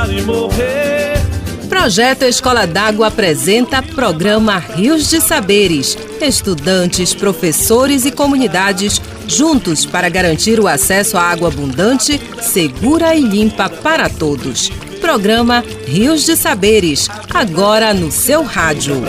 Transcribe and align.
chorar 0.00 0.10
e 0.10 0.22
morrer. 0.22 1.20
Projeto 1.68 2.24
Escola 2.24 2.66
d'Água 2.66 3.08
apresenta 3.08 3.82
programa 3.82 4.58
Rios 4.58 5.08
de 5.08 5.20
Saberes. 5.20 5.96
Estudantes, 6.20 7.14
professores 7.14 8.04
e 8.04 8.10
comunidades 8.10 9.00
juntos 9.26 9.86
para 9.86 10.08
garantir 10.08 10.58
o 10.58 10.66
acesso 10.66 11.16
à 11.16 11.22
água 11.22 11.48
abundante, 11.48 12.20
segura 12.40 13.14
e 13.14 13.20
limpa 13.20 13.68
para 13.68 14.08
todos. 14.08 14.70
Programa 15.00 15.64
Rios 15.86 16.24
de 16.24 16.36
Saberes, 16.36 17.08
agora 17.32 17.94
no 17.94 18.10
seu 18.10 18.42
rádio. 18.42 19.02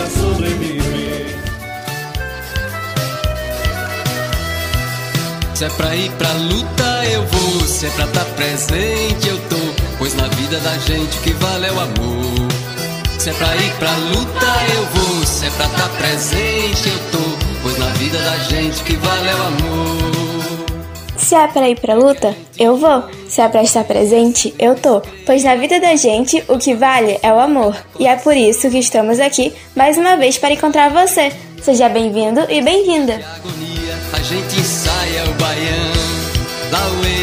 Se 5.54 5.64
é 5.64 5.68
pra 5.68 5.94
ir 5.94 6.10
pra 6.12 6.32
luta, 6.32 7.04
eu 7.12 7.26
vou. 7.26 7.66
Se 7.66 7.86
é 7.86 7.90
pra 7.90 8.04
estar 8.06 8.24
tá 8.24 8.30
presente, 8.32 9.28
eu 9.28 9.38
tô. 9.48 9.61
Pois 10.02 10.14
na 10.14 10.26
vida 10.26 10.58
da 10.58 10.76
gente 10.78 11.16
que 11.18 11.32
vale 11.34 11.64
é 11.64 11.70
o 11.70 11.78
amor. 11.78 12.48
Se 13.20 13.30
é 13.30 13.32
pra 13.34 13.54
ir 13.54 13.72
pra 13.74 13.92
luta, 13.92 14.46
eu 14.74 14.86
vou. 14.86 15.24
Se 15.24 15.46
é 15.46 15.50
pra 15.50 15.66
estar 15.66 15.78
tá 15.78 15.88
presente, 15.90 16.88
eu 16.88 16.98
tô. 17.12 17.62
Pois 17.62 17.78
na 17.78 17.86
vida 17.90 18.18
da 18.18 18.36
gente 18.38 18.82
o 18.82 18.84
que 18.84 18.96
vale 18.96 19.28
é 19.28 19.34
o 19.36 19.42
amor. 19.42 20.66
Se 21.16 21.36
é 21.36 21.46
pra 21.46 21.68
ir 21.68 21.78
pra 21.78 21.94
luta, 21.94 22.36
eu 22.58 22.76
vou. 22.76 23.04
Se 23.28 23.42
é 23.42 23.48
pra 23.48 23.62
estar 23.62 23.84
presente, 23.84 24.52
eu 24.58 24.74
tô. 24.74 25.00
Pois 25.24 25.44
na 25.44 25.54
vida 25.54 25.78
da 25.78 25.94
gente, 25.94 26.42
o 26.48 26.58
que 26.58 26.74
vale 26.74 27.20
é 27.22 27.32
o 27.32 27.38
amor. 27.38 27.76
E 27.96 28.08
é 28.08 28.16
por 28.16 28.36
isso 28.36 28.68
que 28.70 28.78
estamos 28.78 29.20
aqui 29.20 29.54
mais 29.76 29.96
uma 29.96 30.16
vez 30.16 30.36
para 30.36 30.52
encontrar 30.52 30.90
você. 30.90 31.32
Seja 31.62 31.88
bem-vindo 31.88 32.40
e 32.50 32.60
bem-vinda. 32.60 33.24
A 34.12 34.18
gente 34.20 34.58
ensaia 34.58 35.30
o 35.30 35.34
baião. 35.34 35.92
Lauê, 36.72 37.21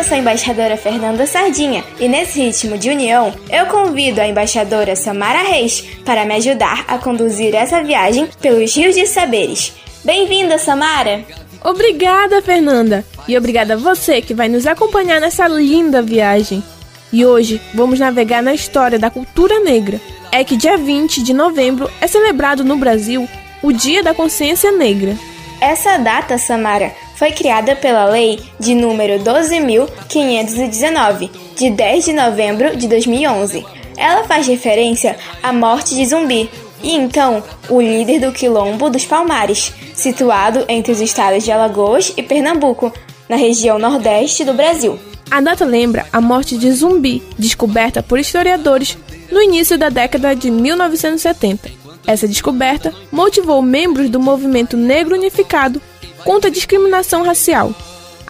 Eu 0.00 0.04
sou 0.04 0.16
a 0.16 0.18
embaixadora 0.18 0.78
Fernanda 0.78 1.26
Sardinha 1.26 1.84
e 1.98 2.08
nesse 2.08 2.40
ritmo 2.40 2.78
de 2.78 2.88
união, 2.88 3.34
eu 3.50 3.66
convido 3.66 4.18
a 4.18 4.26
embaixadora 4.26 4.96
Samara 4.96 5.42
Reis 5.42 5.82
para 6.06 6.24
me 6.24 6.36
ajudar 6.36 6.86
a 6.88 6.96
conduzir 6.96 7.54
essa 7.54 7.82
viagem 7.82 8.26
pelos 8.40 8.74
rios 8.74 8.94
de 8.94 9.06
saberes. 9.06 9.74
Bem-vinda, 10.02 10.56
Samara! 10.56 11.22
Obrigada, 11.62 12.40
Fernanda! 12.40 13.04
E 13.28 13.36
obrigada 13.36 13.74
a 13.74 13.76
você 13.76 14.22
que 14.22 14.32
vai 14.32 14.48
nos 14.48 14.66
acompanhar 14.66 15.20
nessa 15.20 15.46
linda 15.46 16.00
viagem. 16.00 16.64
E 17.12 17.26
hoje 17.26 17.60
vamos 17.74 18.00
navegar 18.00 18.42
na 18.42 18.54
história 18.54 18.98
da 18.98 19.10
cultura 19.10 19.60
negra. 19.60 20.00
É 20.32 20.42
que 20.42 20.56
dia 20.56 20.78
20 20.78 21.22
de 21.22 21.34
novembro 21.34 21.90
é 22.00 22.06
celebrado 22.06 22.64
no 22.64 22.78
Brasil 22.78 23.28
o 23.62 23.70
Dia 23.70 24.02
da 24.02 24.14
Consciência 24.14 24.72
Negra. 24.72 25.14
Essa 25.60 25.98
data, 25.98 26.38
Samara, 26.38 26.90
foi 27.20 27.30
criada 27.32 27.76
pela 27.76 28.06
Lei 28.06 28.40
de 28.58 28.74
número 28.74 29.22
12.519, 29.22 31.28
de 31.54 31.68
10 31.68 32.06
de 32.06 32.14
novembro 32.14 32.74
de 32.74 32.88
2011. 32.88 33.62
Ela 33.94 34.24
faz 34.24 34.46
referência 34.46 35.18
à 35.42 35.52
morte 35.52 35.94
de 35.94 36.06
Zumbi, 36.06 36.48
e 36.82 36.94
então 36.94 37.42
o 37.68 37.78
líder 37.78 38.20
do 38.20 38.32
Quilombo 38.32 38.88
dos 38.88 39.04
Palmares, 39.04 39.70
situado 39.94 40.64
entre 40.66 40.92
os 40.92 41.00
estados 41.02 41.44
de 41.44 41.52
Alagoas 41.52 42.10
e 42.16 42.22
Pernambuco, 42.22 42.90
na 43.28 43.36
região 43.36 43.78
nordeste 43.78 44.42
do 44.42 44.54
Brasil. 44.54 44.98
A 45.30 45.42
data 45.42 45.66
lembra 45.66 46.06
a 46.10 46.22
morte 46.22 46.56
de 46.56 46.72
Zumbi, 46.72 47.22
descoberta 47.38 48.02
por 48.02 48.18
historiadores 48.18 48.96
no 49.30 49.42
início 49.42 49.76
da 49.76 49.90
década 49.90 50.34
de 50.34 50.50
1970. 50.50 51.70
Essa 52.06 52.26
descoberta 52.26 52.94
motivou 53.12 53.60
membros 53.60 54.08
do 54.08 54.18
movimento 54.18 54.74
negro 54.74 55.14
unificado 55.14 55.82
contra 56.24 56.50
a 56.50 56.52
discriminação 56.52 57.22
racial 57.22 57.74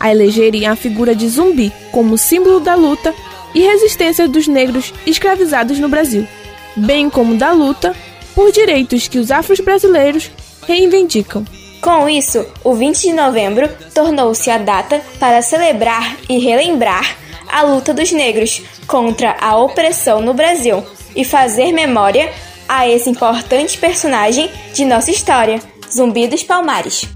a 0.01 0.11
elegerem 0.11 0.67
a 0.67 0.75
figura 0.75 1.15
de 1.15 1.29
Zumbi 1.29 1.71
como 1.93 2.17
símbolo 2.17 2.59
da 2.59 2.75
luta 2.75 3.15
e 3.55 3.61
resistência 3.61 4.27
dos 4.27 4.49
negros 4.49 4.95
escravizados 5.07 5.79
no 5.79 5.91
Brasil, 5.91 6.27
bem 6.75 7.11
como 7.11 7.37
da 7.37 7.53
luta 7.53 7.95
por 8.35 8.51
direitos 8.51 9.07
que 9.07 9.19
os 9.19 9.31
afros 9.31 9.61
brasileiros 9.61 10.31
reivindicam. 10.67 11.45
Com 11.83 12.09
isso, 12.09 12.47
o 12.65 12.75
20 12.75 13.01
de 13.01 13.13
novembro 13.13 13.69
tornou-se 13.95 14.51
a 14.51 14.59
data 14.59 15.01
para 15.19 15.43
celebrar 15.43 16.17
e 16.29 16.39
relembrar 16.39 17.17
a 17.51 17.63
luta 17.63 17.93
dos 17.93 18.13
negros 18.13 18.63
contra 18.87 19.37
a 19.41 19.57
opressão 19.57 20.21
no 20.23 20.33
Brasil 20.33 20.83
e 21.15 21.25
fazer 21.25 21.73
memória 21.73 22.33
a 22.69 22.89
esse 22.89 23.11
importante 23.11 23.77
personagem 23.79 24.49
de 24.73 24.85
nossa 24.85 25.11
história, 25.11 25.61
Zumbi 25.91 26.29
dos 26.29 26.45
Palmares. 26.45 27.09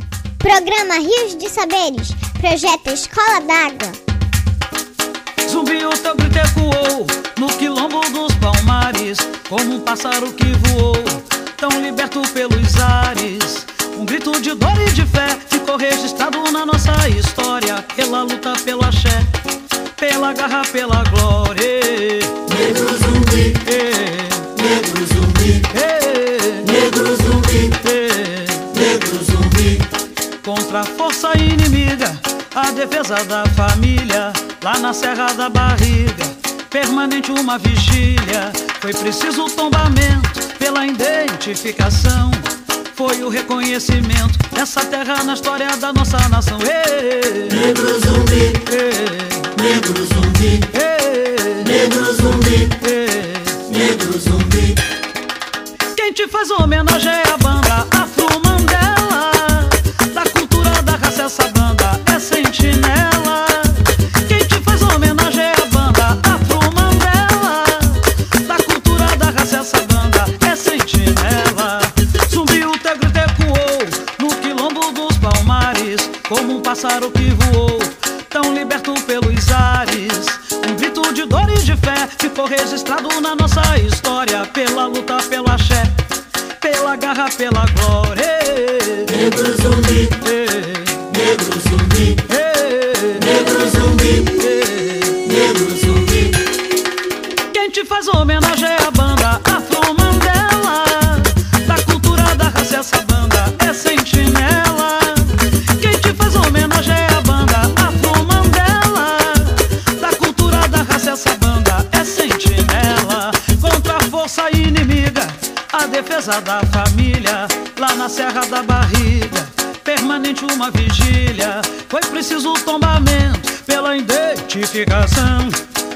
Programa 0.44 0.96
Rios 0.96 1.38
de 1.38 1.48
Saberes, 1.48 2.10
projeto 2.38 2.90
Escola 2.90 3.40
d'Água. 3.40 3.90
Zumbi 5.48 5.86
o 5.86 5.90
teu 5.96 6.14
grito 6.14 6.36
ecoou 6.36 7.06
no 7.38 7.48
quilombo 7.56 8.02
dos 8.10 8.34
palmares, 8.34 9.16
como 9.48 9.76
um 9.76 9.80
pássaro 9.80 10.30
que 10.34 10.44
voou, 10.68 10.96
tão 11.56 11.70
liberto 11.80 12.20
pelos 12.34 12.78
ares. 12.78 13.64
Um 13.98 14.04
grito 14.04 14.38
de 14.38 14.52
dor 14.52 14.78
e 14.86 14.92
de 14.92 15.06
fé 15.06 15.34
ficou 15.48 15.78
registrado 15.78 16.38
na 16.52 16.66
nossa 16.66 16.92
história, 17.08 17.82
pela 17.96 18.24
luta, 18.24 18.52
pelo 18.66 18.84
axé, 18.84 19.24
pela 19.96 20.34
garra, 20.34 20.60
pela 20.70 21.02
glória. 21.04 21.64
A 31.34 31.38
inimiga, 31.38 32.18
a 32.54 32.70
defesa 32.70 33.16
da 33.24 33.44
família, 33.56 34.32
lá 34.62 34.78
na 34.78 34.92
Serra 34.92 35.32
da 35.34 35.48
Barriga, 35.48 36.24
permanente 36.70 37.30
uma 37.32 37.58
vigília. 37.58 38.52
Foi 38.80 38.92
preciso 38.92 39.44
o 39.46 39.50
tombamento 39.50 40.40
pela 40.58 40.86
identificação. 40.86 42.30
Foi 42.94 43.22
o 43.22 43.28
reconhecimento 43.28 44.38
dessa 44.54 44.84
terra 44.84 45.24
na 45.24 45.34
história 45.34 45.76
da 45.76 45.92
nossa 45.92 46.16
nação. 46.28 46.58
Ê, 46.62 47.52
Negro 47.54 48.00
zumbi, 48.00 48.52
ê, 48.70 49.62
negro 49.62 50.06
zumbi, 50.06 50.60
ê, 50.74 51.64
negro 51.68 52.04
zumbi, 52.14 52.68
ê. 52.86 53.76
negro 53.76 54.18
zumbi. 54.18 54.74
Quem 55.96 56.12
te 56.12 56.28
faz 56.28 56.50
homenagem 56.50 57.10
é 57.10 57.28
a 57.32 57.36
banda 57.36 57.93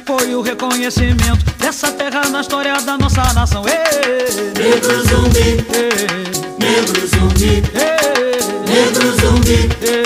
foi 0.04 0.34
o 0.34 0.40
reconhecimento 0.40 1.44
dessa 1.58 1.92
terra 1.92 2.28
na 2.28 2.40
história 2.40 2.74
da 2.80 2.98
nossa 2.98 3.32
nação. 3.32 3.62
Ê, 3.68 4.58
Negro 4.58 5.00
zumbi, 5.06 5.64
ê, 5.70 5.88
negro 6.58 7.06
zumbi, 7.06 7.62
ê, 7.74 8.68
negro 8.68 9.12
zumbi, 9.20 9.68
ê. 9.80 10.02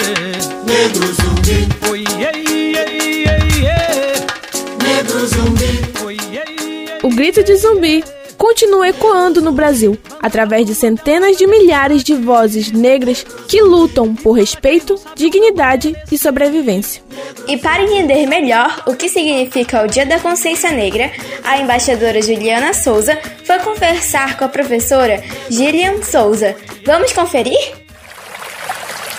negro 0.71 1.07
zumbi, 1.15 1.69
Oi, 1.91 2.05
ei, 2.19 2.77
ei, 2.77 3.25
ei, 3.27 3.67
ei. 3.67 4.87
negro 4.87 5.27
zumbi. 5.27 6.05
Oi, 6.05 6.17
ei, 6.31 6.87
ei. 6.89 6.99
O 7.03 7.09
grito 7.09 7.43
de 7.43 7.57
zumbi 7.57 8.05
continua 8.43 8.89
ecoando 8.89 9.41
no 9.41 9.53
Brasil 9.53 9.97
através 10.21 10.67
de 10.67 10.75
centenas 10.75 11.37
de 11.37 11.47
milhares 11.47 12.03
de 12.03 12.13
vozes 12.13 12.73
negras 12.73 13.25
que 13.47 13.63
lutam 13.63 14.17
por 14.17 14.33
respeito, 14.33 14.97
dignidade 15.15 15.95
e 16.11 16.19
sobrevivência. 16.19 17.05
E 17.47 17.57
para 17.57 17.85
entender 17.85 18.27
melhor 18.27 18.83
o 18.85 18.97
que 18.97 19.09
significa 19.09 19.85
o 19.85 19.87
Dia 19.87 20.05
da 20.05 20.19
Consciência 20.19 20.73
Negra, 20.73 21.13
a 21.45 21.59
embaixadora 21.59 22.21
Juliana 22.21 22.75
Souza 22.75 23.17
foi 23.45 23.61
conversar 23.61 24.37
com 24.37 24.45
a 24.45 24.49
professora 24.49 25.23
Gillian 25.49 26.03
Souza. 26.03 26.57
Vamos 26.85 27.13
conferir? 27.13 27.77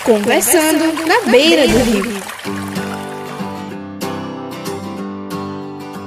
Conversando 0.04 1.06
na 1.06 1.30
beira 1.30 1.66
do 1.66 1.78
rio. 1.78 2.33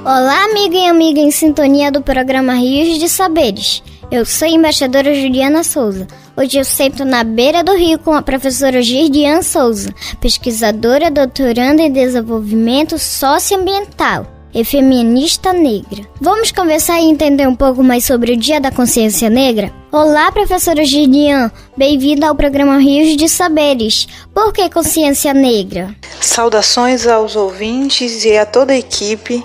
Olá, 0.09 0.45
amigo 0.45 0.73
e 0.73 0.87
amiga 0.87 1.19
em 1.19 1.31
sintonia 1.31 1.91
do 1.91 2.01
programa 2.01 2.53
Rios 2.53 2.97
de 2.97 3.09
Saberes. 3.09 3.83
Eu 4.09 4.25
sou 4.25 4.47
a 4.47 4.49
embaixadora 4.51 5.13
Juliana 5.13 5.65
Souza. 5.65 6.07
Hoje 6.37 6.57
eu 6.57 6.63
sento 6.63 7.03
na 7.03 7.25
beira 7.25 7.61
do 7.61 7.75
rio 7.75 7.99
com 7.99 8.13
a 8.13 8.21
professora 8.21 8.81
Girdian 8.81 9.41
Souza, 9.41 9.93
pesquisadora 10.21 11.11
doutoranda 11.11 11.81
em 11.81 11.91
desenvolvimento 11.91 12.97
socioambiental 12.97 14.25
e 14.53 14.63
feminista 14.63 15.51
negra. 15.51 16.07
Vamos 16.21 16.53
conversar 16.53 17.01
e 17.01 17.09
entender 17.09 17.45
um 17.45 17.55
pouco 17.55 17.83
mais 17.83 18.05
sobre 18.05 18.31
o 18.31 18.37
Dia 18.37 18.61
da 18.61 18.71
Consciência 18.71 19.29
Negra? 19.29 19.73
Olá, 19.91 20.31
professora 20.31 20.85
Girdian, 20.85 21.51
bem-vinda 21.75 22.29
ao 22.29 22.35
programa 22.35 22.77
Rios 22.77 23.17
de 23.17 23.27
Saberes. 23.27 24.07
Por 24.33 24.53
que 24.53 24.69
consciência 24.69 25.33
negra? 25.33 25.93
Saudações 26.21 27.05
aos 27.05 27.35
ouvintes 27.35 28.23
e 28.23 28.37
a 28.37 28.45
toda 28.45 28.71
a 28.71 28.77
equipe 28.77 29.43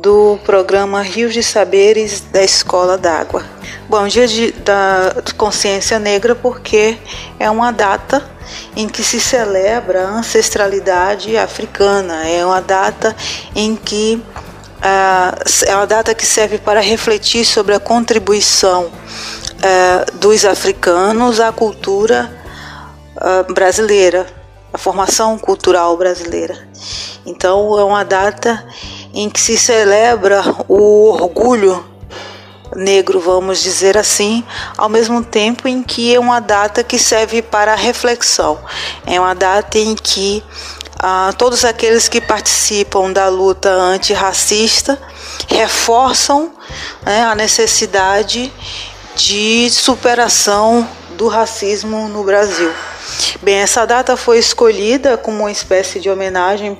do 0.00 0.38
programa 0.44 1.02
Rios 1.02 1.34
de 1.34 1.42
Saberes 1.42 2.20
da 2.32 2.42
Escola 2.42 2.96
d'Água. 2.96 3.44
Bom, 3.88 4.06
dia 4.06 4.26
de, 4.26 4.52
da 4.52 5.14
consciência 5.36 5.98
negra 5.98 6.34
porque 6.34 6.96
é 7.38 7.50
uma 7.50 7.72
data 7.72 8.22
em 8.76 8.88
que 8.88 9.02
se 9.02 9.20
celebra 9.20 10.06
a 10.06 10.10
ancestralidade 10.10 11.36
africana, 11.36 12.26
é 12.26 12.44
uma 12.44 12.60
data 12.60 13.14
em 13.54 13.74
que 13.74 14.22
uh, 14.78 15.66
é 15.66 15.74
uma 15.74 15.86
data 15.86 16.14
que 16.14 16.24
serve 16.24 16.58
para 16.58 16.80
refletir 16.80 17.44
sobre 17.44 17.74
a 17.74 17.80
contribuição 17.80 18.84
uh, 18.84 20.18
dos 20.18 20.44
africanos 20.44 21.40
à 21.40 21.50
cultura 21.50 22.30
uh, 23.16 23.52
brasileira, 23.52 24.26
a 24.72 24.78
formação 24.78 25.38
cultural 25.38 25.96
brasileira. 25.96 26.68
Então 27.26 27.78
é 27.78 27.84
uma 27.84 28.04
data 28.04 28.64
em 29.18 29.28
que 29.28 29.40
se 29.40 29.58
celebra 29.58 30.44
o 30.68 31.08
orgulho 31.10 31.84
negro, 32.76 33.18
vamos 33.18 33.60
dizer 33.60 33.98
assim, 33.98 34.44
ao 34.76 34.88
mesmo 34.88 35.24
tempo 35.24 35.66
em 35.66 35.82
que 35.82 36.14
é 36.14 36.20
uma 36.20 36.38
data 36.38 36.84
que 36.84 37.00
serve 37.00 37.42
para 37.42 37.74
reflexão. 37.74 38.60
É 39.04 39.18
uma 39.18 39.34
data 39.34 39.76
em 39.76 39.96
que 39.96 40.40
ah, 41.00 41.34
todos 41.36 41.64
aqueles 41.64 42.06
que 42.06 42.20
participam 42.20 43.10
da 43.10 43.26
luta 43.26 43.68
antirracista 43.68 44.96
reforçam 45.48 46.52
né, 47.04 47.24
a 47.24 47.34
necessidade 47.34 48.52
de 49.16 49.68
superação 49.68 50.88
do 51.16 51.26
racismo 51.26 52.06
no 52.08 52.22
Brasil. 52.22 52.72
Bem, 53.42 53.56
essa 53.56 53.84
data 53.84 54.16
foi 54.16 54.38
escolhida 54.38 55.18
como 55.18 55.40
uma 55.40 55.50
espécie 55.50 55.98
de 55.98 56.08
homenagem 56.08 56.78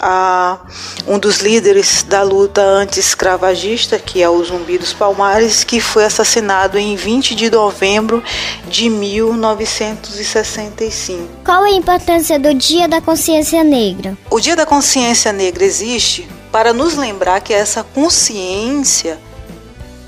a 0.00 0.58
um 1.06 1.16
dos 1.18 1.38
líderes 1.38 2.02
da 2.02 2.22
luta 2.22 2.62
anti-escravagista, 2.62 3.98
que 3.98 4.22
é 4.22 4.28
o 4.28 4.44
Zumbi 4.44 4.76
dos 4.78 4.92
Palmares, 4.92 5.64
que 5.64 5.80
foi 5.80 6.04
assassinado 6.04 6.78
em 6.78 6.94
20 6.96 7.34
de 7.34 7.50
novembro 7.50 8.22
de 8.68 8.90
1965. 8.90 11.28
Qual 11.44 11.62
a 11.62 11.70
importância 11.70 12.38
do 12.38 12.52
Dia 12.54 12.86
da 12.86 13.00
Consciência 13.00 13.64
Negra? 13.64 14.16
O 14.30 14.38
Dia 14.40 14.56
da 14.56 14.66
Consciência 14.66 15.32
Negra 15.32 15.64
existe 15.64 16.28
para 16.52 16.72
nos 16.72 16.96
lembrar 16.96 17.40
que 17.40 17.52
essa 17.52 17.82
consciência 17.82 19.18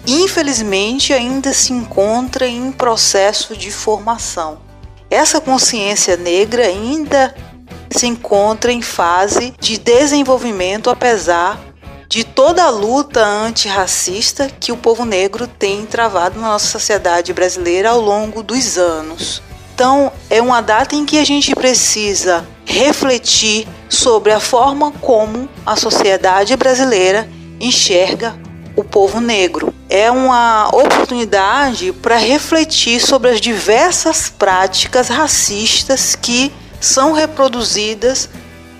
infelizmente 0.06 1.12
ainda 1.12 1.52
se 1.52 1.72
encontra 1.72 2.46
em 2.46 2.70
processo 2.70 3.56
de 3.56 3.72
formação. 3.72 4.58
Essa 5.10 5.40
consciência 5.40 6.16
negra 6.16 6.64
ainda 6.64 7.34
se 7.90 8.06
encontra 8.06 8.72
em 8.72 8.82
fase 8.82 9.54
de 9.60 9.78
desenvolvimento, 9.78 10.90
apesar 10.90 11.60
de 12.08 12.24
toda 12.24 12.62
a 12.64 12.70
luta 12.70 13.24
antirracista 13.24 14.48
que 14.48 14.72
o 14.72 14.76
povo 14.76 15.04
negro 15.04 15.46
tem 15.46 15.84
travado 15.84 16.40
na 16.40 16.48
nossa 16.48 16.66
sociedade 16.66 17.32
brasileira 17.32 17.90
ao 17.90 18.00
longo 18.00 18.42
dos 18.42 18.78
anos. 18.78 19.42
Então, 19.74 20.10
é 20.30 20.40
uma 20.40 20.62
data 20.62 20.94
em 20.94 21.04
que 21.04 21.18
a 21.18 21.24
gente 21.24 21.54
precisa 21.54 22.46
refletir 22.64 23.68
sobre 23.88 24.32
a 24.32 24.40
forma 24.40 24.90
como 24.90 25.48
a 25.66 25.76
sociedade 25.76 26.56
brasileira 26.56 27.28
enxerga 27.60 28.34
o 28.74 28.82
povo 28.84 29.20
negro. 29.20 29.74
É 29.88 30.10
uma 30.10 30.68
oportunidade 30.68 31.92
para 31.92 32.16
refletir 32.16 33.00
sobre 33.00 33.30
as 33.30 33.40
diversas 33.40 34.28
práticas 34.28 35.08
racistas 35.08 36.14
que 36.14 36.52
são 36.80 37.12
reproduzidas 37.12 38.28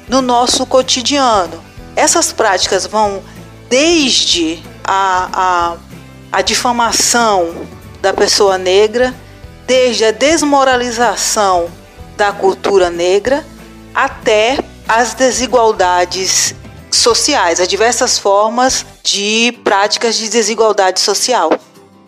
no 0.08 0.20
nosso 0.20 0.64
cotidiano. 0.66 1.62
Essas 1.94 2.32
práticas 2.32 2.86
vão 2.86 3.22
desde 3.68 4.62
a, 4.84 5.28
a, 5.32 5.76
a 6.32 6.42
difamação 6.42 7.54
da 8.00 8.12
pessoa 8.12 8.58
negra, 8.58 9.14
desde 9.66 10.04
a 10.04 10.12
desmoralização 10.12 11.68
da 12.16 12.32
cultura 12.32 12.90
negra, 12.90 13.44
até 13.94 14.58
as 14.88 15.14
desigualdades 15.14 16.54
sociais, 16.90 17.60
as 17.60 17.68
diversas 17.68 18.18
formas 18.18 18.86
de 19.02 19.58
práticas 19.64 20.16
de 20.16 20.28
desigualdade 20.28 21.00
social. 21.00 21.50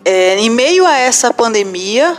É, 0.05 0.37
em 0.37 0.49
meio 0.49 0.85
a 0.85 0.97
essa 0.97 1.33
pandemia, 1.33 2.17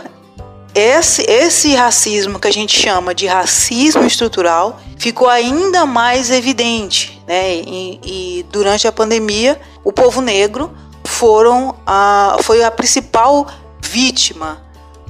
esse, 0.73 1.23
esse 1.23 1.75
racismo 1.75 2.39
que 2.39 2.47
a 2.47 2.51
gente 2.51 2.79
chama 2.79 3.13
de 3.13 3.27
racismo 3.27 4.05
estrutural 4.05 4.79
ficou 4.97 5.27
ainda 5.27 5.85
mais 5.85 6.31
evidente, 6.31 7.21
né? 7.27 7.55
E, 7.55 7.99
e 8.03 8.45
durante 8.49 8.87
a 8.87 8.91
pandemia, 8.91 9.59
o 9.83 9.91
povo 9.91 10.21
negro 10.21 10.71
foram 11.03 11.75
a, 11.85 12.37
foi 12.41 12.63
a 12.63 12.71
principal 12.71 13.47
vítima, 13.81 14.63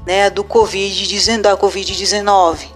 né, 0.06 0.30
do 0.30 0.44
COVID, 0.44 1.38
da 1.40 1.56
Covid-19. 1.56 2.68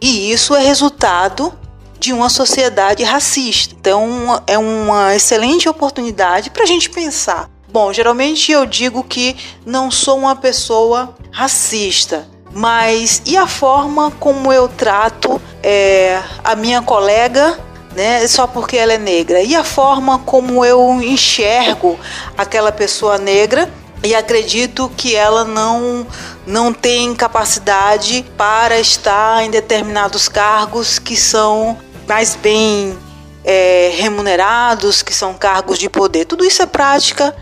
E 0.00 0.32
isso 0.32 0.54
é 0.54 0.60
resultado 0.62 1.52
de 1.98 2.12
uma 2.12 2.30
sociedade 2.30 3.02
racista. 3.02 3.74
Então, 3.78 4.42
é 4.46 4.56
uma 4.56 5.14
excelente 5.14 5.68
oportunidade 5.68 6.50
para 6.50 6.62
a 6.62 6.66
gente 6.66 6.88
pensar 6.88 7.50
Bom, 7.68 7.92
geralmente 7.92 8.52
eu 8.52 8.64
digo 8.64 9.02
que 9.02 9.36
não 9.64 9.90
sou 9.90 10.18
uma 10.18 10.36
pessoa 10.36 11.14
racista, 11.30 12.26
mas 12.52 13.20
e 13.26 13.36
a 13.36 13.46
forma 13.46 14.10
como 14.12 14.52
eu 14.52 14.68
trato 14.68 15.40
é, 15.62 16.22
a 16.44 16.54
minha 16.54 16.80
colega, 16.80 17.58
né, 17.94 18.26
só 18.28 18.46
porque 18.46 18.76
ela 18.76 18.92
é 18.92 18.98
negra? 18.98 19.42
E 19.42 19.54
a 19.54 19.64
forma 19.64 20.20
como 20.20 20.64
eu 20.64 21.02
enxergo 21.02 21.98
aquela 22.38 22.70
pessoa 22.70 23.18
negra 23.18 23.68
e 24.02 24.14
acredito 24.14 24.90
que 24.96 25.16
ela 25.16 25.44
não 25.44 26.06
não 26.46 26.72
tem 26.72 27.12
capacidade 27.14 28.24
para 28.36 28.78
estar 28.78 29.42
em 29.44 29.50
determinados 29.50 30.28
cargos 30.28 30.98
que 31.00 31.16
são 31.16 31.76
mais 32.06 32.36
bem 32.36 32.96
é, 33.44 33.90
remunerados, 33.96 35.02
que 35.02 35.12
são 35.12 35.34
cargos 35.34 35.78
de 35.78 35.88
poder. 35.88 36.24
Tudo 36.24 36.44
isso 36.44 36.62
é 36.62 36.66
prática 36.66 37.34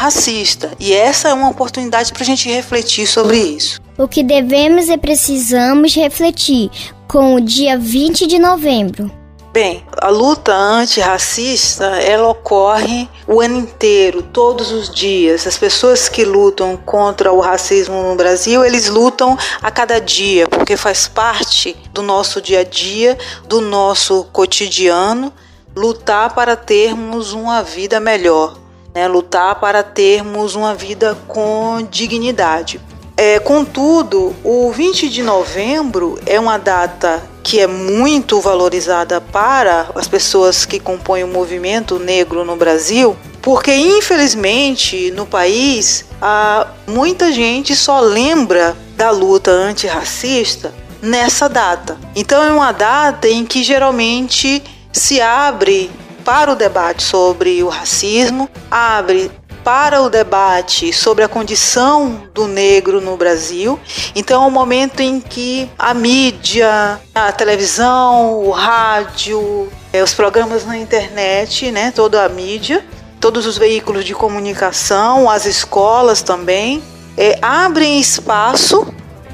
racista. 0.00 0.70
E 0.80 0.94
essa 0.94 1.28
é 1.28 1.34
uma 1.34 1.50
oportunidade 1.50 2.10
para 2.10 2.22
a 2.22 2.26
gente 2.26 2.48
refletir 2.48 3.06
sobre 3.06 3.36
isso. 3.36 3.78
O 3.98 4.08
que 4.08 4.22
devemos 4.22 4.88
e 4.88 4.96
precisamos 4.96 5.94
refletir 5.94 6.70
com 7.06 7.34
o 7.34 7.40
dia 7.40 7.78
20 7.78 8.26
de 8.26 8.38
novembro. 8.38 9.12
Bem, 9.52 9.84
a 10.00 10.08
luta 10.08 10.54
antirracista 10.54 11.84
ela 11.84 12.28
ocorre 12.28 13.08
o 13.26 13.42
ano 13.42 13.58
inteiro, 13.58 14.22
todos 14.22 14.72
os 14.72 14.88
dias. 14.88 15.46
As 15.46 15.58
pessoas 15.58 16.08
que 16.08 16.24
lutam 16.24 16.78
contra 16.78 17.30
o 17.30 17.40
racismo 17.40 18.02
no 18.02 18.14
Brasil, 18.14 18.64
eles 18.64 18.88
lutam 18.88 19.36
a 19.60 19.70
cada 19.70 20.00
dia, 20.00 20.48
porque 20.48 20.78
faz 20.78 21.08
parte 21.08 21.76
do 21.92 22.00
nosso 22.00 22.40
dia 22.40 22.60
a 22.60 22.64
dia, 22.64 23.18
do 23.46 23.60
nosso 23.60 24.24
cotidiano, 24.32 25.30
lutar 25.76 26.32
para 26.34 26.56
termos 26.56 27.32
uma 27.32 27.62
vida 27.62 28.00
melhor 28.00 28.59
né, 28.94 29.06
lutar 29.08 29.58
para 29.60 29.82
termos 29.82 30.54
uma 30.54 30.74
vida 30.74 31.16
com 31.26 31.86
dignidade. 31.90 32.80
É, 33.16 33.38
contudo, 33.38 34.34
o 34.42 34.72
20 34.72 35.08
de 35.10 35.22
novembro 35.22 36.18
é 36.24 36.40
uma 36.40 36.56
data 36.56 37.22
que 37.42 37.60
é 37.60 37.66
muito 37.66 38.40
valorizada 38.40 39.20
para 39.20 39.90
as 39.94 40.08
pessoas 40.08 40.64
que 40.64 40.80
compõem 40.80 41.24
o 41.24 41.28
movimento 41.28 41.98
negro 41.98 42.44
no 42.44 42.56
Brasil, 42.56 43.16
Porque, 43.42 43.74
infelizmente, 43.74 45.10
no 45.12 45.24
país, 45.24 46.04
há 46.20 46.66
muita 46.86 47.32
gente 47.32 47.74
só 47.74 48.00
lembra 48.00 48.76
da 48.96 49.10
luta 49.10 49.50
antirracista 49.50 50.74
nessa 51.00 51.48
data. 51.48 51.98
Então, 52.14 52.42
é 52.42 52.50
uma 52.52 52.72
data 52.72 53.26
em 53.28 53.46
que 53.46 53.62
geralmente 53.62 54.62
se 54.92 55.20
abre 55.20 55.90
para 56.30 56.52
o 56.52 56.54
debate 56.54 57.02
sobre 57.02 57.60
o 57.60 57.68
racismo, 57.68 58.48
abre 58.70 59.32
para 59.64 60.00
o 60.00 60.08
debate 60.08 60.92
sobre 60.92 61.24
a 61.24 61.28
condição 61.28 62.22
do 62.32 62.46
negro 62.46 63.00
no 63.00 63.16
Brasil. 63.16 63.80
Então 64.14 64.44
é 64.44 64.46
um 64.46 64.50
momento 64.50 65.00
em 65.00 65.20
que 65.20 65.68
a 65.76 65.92
mídia, 65.92 67.00
a 67.12 67.32
televisão, 67.32 68.44
o 68.44 68.52
rádio, 68.52 69.68
é, 69.92 70.04
os 70.04 70.14
programas 70.14 70.64
na 70.64 70.78
internet, 70.78 71.72
né, 71.72 71.90
toda 71.90 72.24
a 72.24 72.28
mídia, 72.28 72.86
todos 73.18 73.44
os 73.44 73.58
veículos 73.58 74.04
de 74.04 74.14
comunicação, 74.14 75.28
as 75.28 75.46
escolas 75.46 76.22
também, 76.22 76.80
é, 77.16 77.40
abrem 77.42 77.98
espaço 77.98 78.86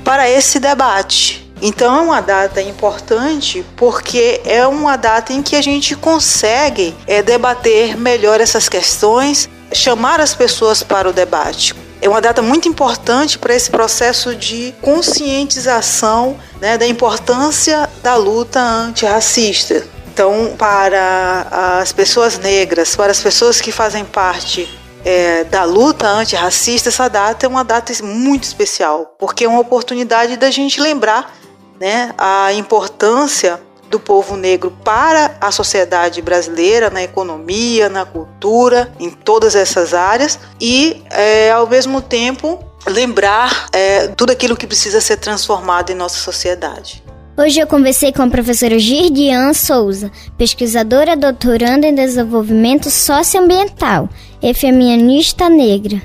para 0.02 0.30
esse 0.30 0.58
debate. 0.58 1.45
Então 1.60 1.96
é 1.96 2.00
uma 2.00 2.20
data 2.20 2.60
importante 2.60 3.64
porque 3.76 4.40
é 4.44 4.66
uma 4.66 4.96
data 4.96 5.32
em 5.32 5.42
que 5.42 5.56
a 5.56 5.62
gente 5.62 5.96
consegue 5.96 6.94
é, 7.06 7.22
debater 7.22 7.96
melhor 7.96 8.40
essas 8.40 8.68
questões, 8.68 9.48
chamar 9.72 10.20
as 10.20 10.34
pessoas 10.34 10.82
para 10.82 11.08
o 11.08 11.12
debate. 11.12 11.74
É 12.00 12.08
uma 12.08 12.20
data 12.20 12.42
muito 12.42 12.68
importante 12.68 13.38
para 13.38 13.54
esse 13.54 13.70
processo 13.70 14.34
de 14.34 14.74
conscientização 14.82 16.36
né, 16.60 16.76
da 16.76 16.86
importância 16.86 17.88
da 18.02 18.16
luta 18.16 18.60
antirracista. 18.60 19.82
Então, 20.12 20.54
para 20.58 21.78
as 21.80 21.92
pessoas 21.92 22.38
negras, 22.38 22.94
para 22.94 23.12
as 23.12 23.20
pessoas 23.20 23.60
que 23.60 23.72
fazem 23.72 24.04
parte 24.04 24.68
é, 25.04 25.44
da 25.44 25.64
luta 25.64 26.06
antirracista, 26.06 26.90
essa 26.90 27.08
data 27.08 27.46
é 27.46 27.48
uma 27.48 27.64
data 27.64 27.92
muito 28.02 28.44
especial, 28.44 29.14
porque 29.18 29.44
é 29.44 29.48
uma 29.48 29.60
oportunidade 29.60 30.36
da 30.36 30.50
gente 30.50 30.80
lembrar 30.80 31.34
né, 31.80 32.12
a 32.16 32.52
importância 32.52 33.60
do 33.90 34.00
povo 34.00 34.36
negro 34.36 34.70
para 34.84 35.36
a 35.40 35.50
sociedade 35.50 36.20
brasileira, 36.20 36.90
na 36.90 37.02
economia, 37.02 37.88
na 37.88 38.04
cultura, 38.04 38.92
em 38.98 39.10
todas 39.10 39.54
essas 39.54 39.94
áreas, 39.94 40.38
e 40.60 41.02
é, 41.10 41.50
ao 41.50 41.66
mesmo 41.66 42.02
tempo 42.02 42.58
lembrar 42.86 43.68
é, 43.72 44.08
tudo 44.08 44.30
aquilo 44.30 44.56
que 44.56 44.66
precisa 44.66 45.00
ser 45.00 45.16
transformado 45.16 45.90
em 45.90 45.94
nossa 45.94 46.18
sociedade. 46.18 47.02
Hoje 47.38 47.60
eu 47.60 47.66
conversei 47.66 48.12
com 48.12 48.22
a 48.22 48.28
professora 48.28 48.78
Girdian 48.78 49.52
Souza, 49.52 50.10
pesquisadora 50.38 51.16
doutoranda 51.16 51.86
em 51.86 51.94
desenvolvimento 51.94 52.90
socioambiental 52.90 54.08
e 54.42 54.54
feminista 54.54 55.48
negra. 55.48 56.00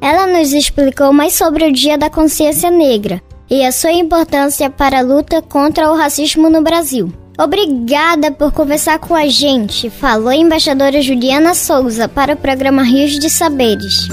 Ela 0.00 0.26
nos 0.26 0.52
explicou 0.52 1.12
mais 1.12 1.34
sobre 1.34 1.64
o 1.64 1.72
Dia 1.72 1.96
da 1.96 2.10
Consciência 2.10 2.68
Negra 2.68 3.22
e 3.52 3.66
a 3.66 3.70
sua 3.70 3.92
importância 3.92 4.70
para 4.70 5.00
a 5.00 5.02
luta 5.02 5.42
contra 5.42 5.90
o 5.90 5.94
racismo 5.94 6.48
no 6.48 6.62
Brasil. 6.62 7.12
Obrigada 7.38 8.32
por 8.32 8.50
conversar 8.50 8.98
com 8.98 9.14
a 9.14 9.28
gente, 9.28 9.90
falou 9.90 10.28
a 10.28 10.36
embaixadora 10.36 11.02
Juliana 11.02 11.52
Souza 11.52 12.08
para 12.08 12.32
o 12.32 12.36
programa 12.36 12.82
Rios 12.82 13.18
de 13.18 13.28
Saberes. 13.28 14.08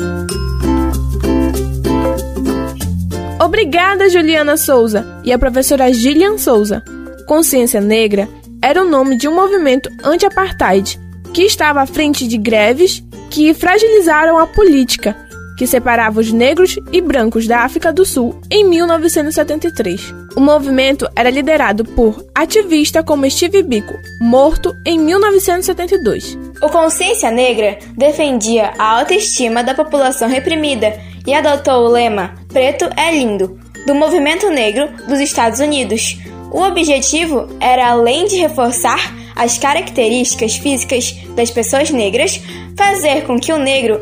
Obrigada, 3.41 4.09
Juliana 4.09 4.57
Souza 4.57 5.05
e 5.23 5.31
a 5.31 5.39
professora 5.39 5.93
Gillian 5.93 6.37
Souza. 6.37 6.83
Consciência 7.25 7.79
Negra 7.79 8.27
era 8.61 8.83
o 8.83 8.89
nome 8.89 9.15
de 9.15 9.29
um 9.29 9.33
movimento 9.33 9.89
anti-apartheid 10.03 10.99
que 11.33 11.43
estava 11.43 11.79
à 11.79 11.85
frente 11.85 12.27
de 12.27 12.37
greves 12.37 13.01
que 13.29 13.53
fragilizaram 13.53 14.37
a 14.37 14.45
política 14.45 15.15
que 15.59 15.67
separava 15.67 16.21
os 16.21 16.31
negros 16.31 16.79
e 16.89 17.01
brancos 17.01 17.45
da 17.45 17.59
África 17.59 17.91
do 17.91 18.05
Sul 18.05 18.39
em 18.49 18.63
1973. 18.63 20.15
O 20.37 20.39
movimento 20.39 21.05
era 21.13 21.29
liderado 21.29 21.83
por 21.83 22.25
ativista 22.33 23.03
como 23.03 23.29
Steve 23.29 23.61
Biko, 23.61 23.93
morto 24.21 24.73
em 24.87 24.97
1972. 24.97 26.37
O 26.63 26.69
Consciência 26.69 27.29
Negra 27.29 27.77
defendia 27.97 28.71
a 28.79 28.99
autoestima 28.99 29.61
da 29.61 29.73
população 29.73 30.29
reprimida 30.29 30.97
e 31.27 31.33
adotou 31.33 31.83
o 31.83 31.89
lema 31.89 32.35
Preto 32.47 32.85
é 32.95 33.11
Lindo, 33.11 33.59
do 33.85 33.93
movimento 33.93 34.49
negro 34.49 34.87
dos 35.09 35.19
Estados 35.19 35.59
Unidos. 35.59 36.17
O 36.53 36.61
objetivo 36.61 37.49
era, 37.59 37.89
além 37.89 38.25
de 38.27 38.37
reforçar 38.37 39.13
as 39.35 39.57
características 39.57 40.55
físicas 40.55 41.17
das 41.35 41.51
pessoas 41.51 41.89
negras, 41.89 42.41
fazer 42.77 43.23
com 43.25 43.37
que 43.37 43.51
o 43.51 43.57
negro 43.57 44.01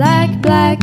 black, 0.00 0.34
black. 0.38 0.78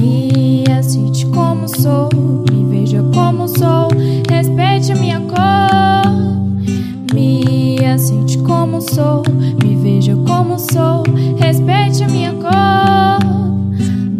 Me 0.00 0.64
aceite 0.70 1.26
como 1.26 1.68
sou, 1.68 2.08
me 2.48 2.64
veja 2.70 3.02
como 3.12 3.48
sou, 3.48 3.88
respeite 4.30 4.92
a 4.92 4.94
minha 4.94 5.20
cor. 5.20 6.12
Me 7.12 7.84
aceite 7.84 8.38
como 8.38 8.80
sou, 8.80 9.24
me 9.60 9.74
veja 9.74 10.14
como 10.24 10.56
sou, 10.56 11.02
respeite 11.36 12.04
a 12.04 12.06
minha 12.06 12.32
cor. 12.34 13.18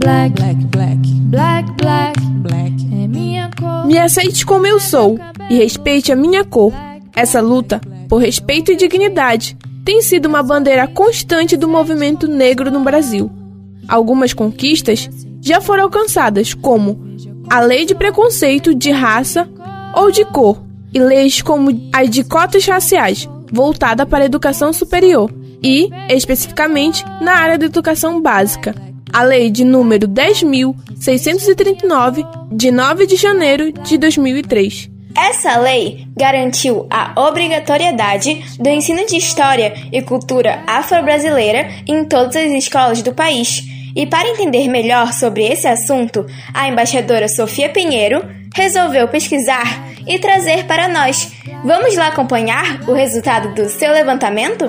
Black, 0.00 0.34
black, 0.34 0.64
black, 0.66 1.08
black, 1.30 1.72
black, 1.80 2.20
black 2.38 2.88
é 2.92 3.06
minha 3.06 3.50
cor. 3.56 3.86
Me 3.86 3.96
aceite 3.98 4.44
como 4.44 4.66
eu 4.66 4.80
sou 4.80 5.16
e 5.48 5.54
respeite 5.54 6.10
a 6.10 6.16
minha 6.16 6.44
cor. 6.44 6.72
Essa 7.14 7.40
luta 7.40 7.80
por 8.08 8.20
respeito 8.20 8.72
e 8.72 8.76
dignidade 8.76 9.56
tem 9.84 10.02
sido 10.02 10.26
uma 10.26 10.42
bandeira 10.42 10.88
constante 10.88 11.56
do 11.56 11.68
movimento 11.68 12.26
negro 12.26 12.68
no 12.68 12.82
Brasil. 12.82 13.43
Algumas 13.88 14.32
conquistas 14.32 15.08
já 15.40 15.60
foram 15.60 15.82
alcançadas, 15.84 16.54
como 16.54 16.98
a 17.50 17.60
lei 17.60 17.84
de 17.84 17.94
preconceito 17.94 18.74
de 18.74 18.90
raça 18.90 19.46
ou 19.94 20.10
de 20.10 20.24
cor, 20.24 20.64
e 20.92 20.98
leis 20.98 21.40
como 21.42 21.70
as 21.92 22.08
de 22.08 22.24
cotas 22.24 22.64
raciais, 22.66 23.28
voltada 23.52 24.06
para 24.06 24.24
a 24.24 24.26
educação 24.26 24.72
superior 24.72 25.30
e, 25.62 25.90
especificamente, 26.08 27.04
na 27.20 27.34
área 27.34 27.58
da 27.58 27.66
educação 27.66 28.22
básica. 28.22 28.74
A 29.12 29.22
lei 29.22 29.50
de 29.50 29.64
número 29.64 30.08
10.639, 30.08 32.26
de 32.50 32.70
9 32.70 33.06
de 33.06 33.16
janeiro 33.16 33.70
de 33.72 33.98
2003. 33.98 34.94
Essa 35.16 35.56
lei 35.58 36.08
garantiu 36.16 36.88
a 36.90 37.12
obrigatoriedade 37.28 38.44
do 38.58 38.68
ensino 38.68 39.06
de 39.06 39.16
história 39.16 39.72
e 39.92 40.02
cultura 40.02 40.64
afro-brasileira 40.66 41.70
em 41.86 42.04
todas 42.04 42.34
as 42.34 42.50
escolas 42.50 43.00
do 43.00 43.14
país. 43.14 43.62
E 43.96 44.06
para 44.06 44.28
entender 44.28 44.66
melhor 44.68 45.12
sobre 45.12 45.44
esse 45.44 45.68
assunto, 45.68 46.26
a 46.52 46.66
embaixadora 46.66 47.28
Sofia 47.28 47.68
Pinheiro 47.68 48.24
resolveu 48.52 49.06
pesquisar 49.06 49.88
e 50.04 50.18
trazer 50.18 50.64
para 50.64 50.88
nós. 50.88 51.30
Vamos 51.64 51.94
lá 51.94 52.08
acompanhar 52.08 52.80
o 52.88 52.92
resultado 52.92 53.54
do 53.54 53.68
seu 53.68 53.92
levantamento? 53.92 54.68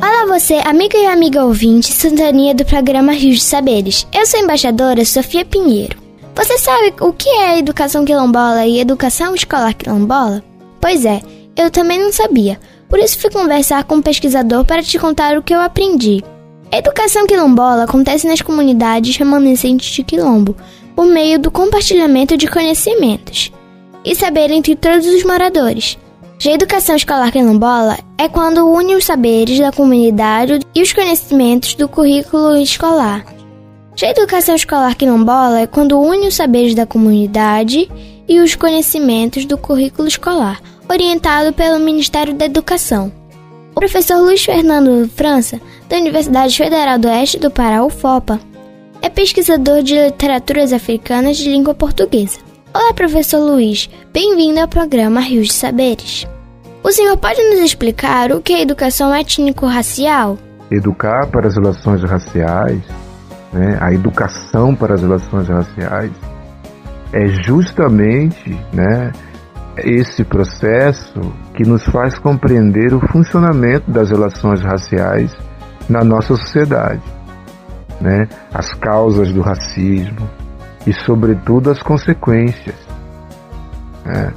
Olá 0.00 0.26
você, 0.28 0.54
amiga 0.64 0.96
e 0.96 1.06
amiga 1.06 1.44
ouvinte, 1.44 1.92
sintonia 1.92 2.54
do 2.54 2.64
programa 2.64 3.12
Rios 3.12 3.38
de 3.38 3.44
Saberes. 3.44 4.06
Eu 4.12 4.24
sou 4.24 4.38
a 4.38 4.42
embaixadora 4.44 5.04
Sofia 5.04 5.44
Pinheiro. 5.44 5.98
Você 6.36 6.56
sabe 6.58 6.94
o 7.00 7.12
que 7.12 7.28
é 7.30 7.58
educação 7.58 8.04
quilombola 8.04 8.64
e 8.64 8.78
educação 8.78 9.34
escolar 9.34 9.74
quilombola? 9.74 10.40
Pois 10.80 11.04
é, 11.04 11.20
eu 11.56 11.68
também 11.68 11.98
não 11.98 12.12
sabia. 12.12 12.60
Por 12.88 13.00
isso 13.00 13.18
fui 13.18 13.30
conversar 13.30 13.82
com 13.82 13.96
um 13.96 14.02
pesquisador 14.02 14.64
para 14.64 14.82
te 14.84 15.00
contar 15.00 15.36
o 15.36 15.42
que 15.42 15.52
eu 15.52 15.60
aprendi. 15.60 16.22
Educação 16.72 17.26
quilombola 17.26 17.84
acontece 17.84 18.26
nas 18.26 18.40
comunidades 18.40 19.16
remanescentes 19.16 19.94
de 19.94 20.02
quilombo, 20.02 20.56
por 20.94 21.06
meio 21.06 21.38
do 21.38 21.50
compartilhamento 21.50 22.36
de 22.36 22.46
conhecimentos 22.46 23.52
e 24.04 24.14
saber 24.14 24.50
entre 24.50 24.76
todos 24.76 25.06
os 25.06 25.24
moradores. 25.24 25.98
Já 26.38 26.50
a 26.50 26.54
educação 26.54 26.96
escolar 26.96 27.32
quilombola 27.32 27.96
é 28.18 28.28
quando 28.28 28.66
une 28.66 28.94
os 28.94 29.04
saberes 29.04 29.58
da 29.58 29.72
comunidade 29.72 30.60
e 30.74 30.82
os 30.82 30.92
conhecimentos 30.92 31.74
do 31.74 31.88
currículo 31.88 32.56
escolar. 32.56 33.24
Já 33.96 34.08
a 34.08 34.10
educação 34.10 34.54
escolar 34.54 34.96
quilombola 34.96 35.60
é 35.60 35.66
quando 35.66 35.98
une 36.00 36.26
os 36.26 36.34
saberes 36.34 36.74
da 36.74 36.84
comunidade 36.84 37.88
e 38.28 38.40
os 38.40 38.54
conhecimentos 38.54 39.44
do 39.44 39.56
currículo 39.56 40.08
escolar, 40.08 40.60
orientado 40.88 41.52
pelo 41.52 41.78
Ministério 41.78 42.34
da 42.34 42.46
Educação. 42.46 43.12
O 43.76 43.80
professor 43.80 44.18
Luiz 44.18 44.44
Fernando 44.44 45.08
França, 45.08 45.60
da 45.88 45.96
Universidade 45.96 46.56
Federal 46.56 46.96
do 46.96 47.08
Oeste 47.08 47.40
do 47.40 47.50
Pará, 47.50 47.84
UFOPA, 47.84 48.38
é 49.02 49.10
pesquisador 49.10 49.82
de 49.82 49.98
literaturas 49.98 50.72
africanas 50.72 51.36
de 51.36 51.50
língua 51.50 51.74
portuguesa. 51.74 52.38
Olá, 52.72 52.94
professor 52.94 53.40
Luiz. 53.40 53.90
Bem-vindo 54.12 54.60
ao 54.60 54.68
programa 54.68 55.20
Rios 55.20 55.48
de 55.48 55.54
Saberes. 55.54 56.24
O 56.84 56.92
senhor 56.92 57.16
pode 57.16 57.42
nos 57.50 57.58
explicar 57.58 58.30
o 58.30 58.40
que 58.40 58.52
é 58.52 58.62
educação 58.62 59.12
étnico-racial? 59.12 60.38
Educar 60.70 61.26
para 61.26 61.48
as 61.48 61.56
relações 61.56 62.02
raciais, 62.04 62.80
né, 63.52 63.76
a 63.80 63.92
educação 63.92 64.72
para 64.74 64.94
as 64.94 65.02
relações 65.02 65.48
raciais, 65.48 66.12
é 67.12 67.26
justamente 67.26 68.50
né, 68.72 69.12
esse 69.78 70.24
processo 70.24 71.20
que 71.54 71.64
nos 71.64 71.84
faz 71.84 72.18
compreender 72.18 72.94
o 72.94 73.00
funcionamento 73.08 73.90
das 73.90 74.10
relações 74.10 74.62
raciais 74.62 75.34
na 75.88 76.02
nossa 76.02 76.36
sociedade, 76.36 77.02
né, 78.00 78.28
as 78.52 78.72
causas 78.74 79.32
do 79.32 79.40
racismo, 79.40 80.28
e, 80.86 80.92
sobretudo, 80.92 81.70
as 81.70 81.82
consequências. 81.82 82.76
É. 84.06 84.30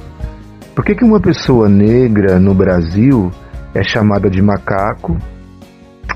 Por 0.74 0.84
que, 0.84 0.94
que 0.94 1.04
uma 1.04 1.20
pessoa 1.20 1.68
negra 1.68 2.38
no 2.38 2.54
Brasil 2.54 3.30
é 3.74 3.82
chamada 3.82 4.30
de 4.30 4.40
macaco 4.40 5.16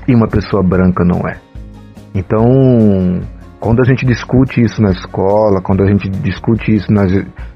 e 0.07 0.15
uma 0.15 0.27
pessoa 0.27 0.63
branca 0.63 1.03
não 1.03 1.19
é? 1.27 1.37
Então, 2.15 3.21
quando 3.59 3.81
a 3.81 3.85
gente 3.85 4.05
discute 4.05 4.61
isso 4.61 4.81
na 4.81 4.91
escola, 4.91 5.61
quando 5.61 5.83
a 5.83 5.87
gente 5.87 6.09
discute 6.09 6.75
isso 6.75 6.91
nas, 6.91 7.11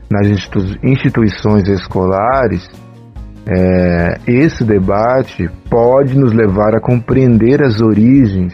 nas 0.09 0.27
instituições 0.83 1.67
escolares, 1.67 2.69
é, 3.45 4.19
esse 4.27 4.63
debate 4.63 5.49
pode 5.69 6.17
nos 6.17 6.33
levar 6.33 6.75
a 6.75 6.81
compreender 6.81 7.61
as 7.61 7.81
origens 7.81 8.53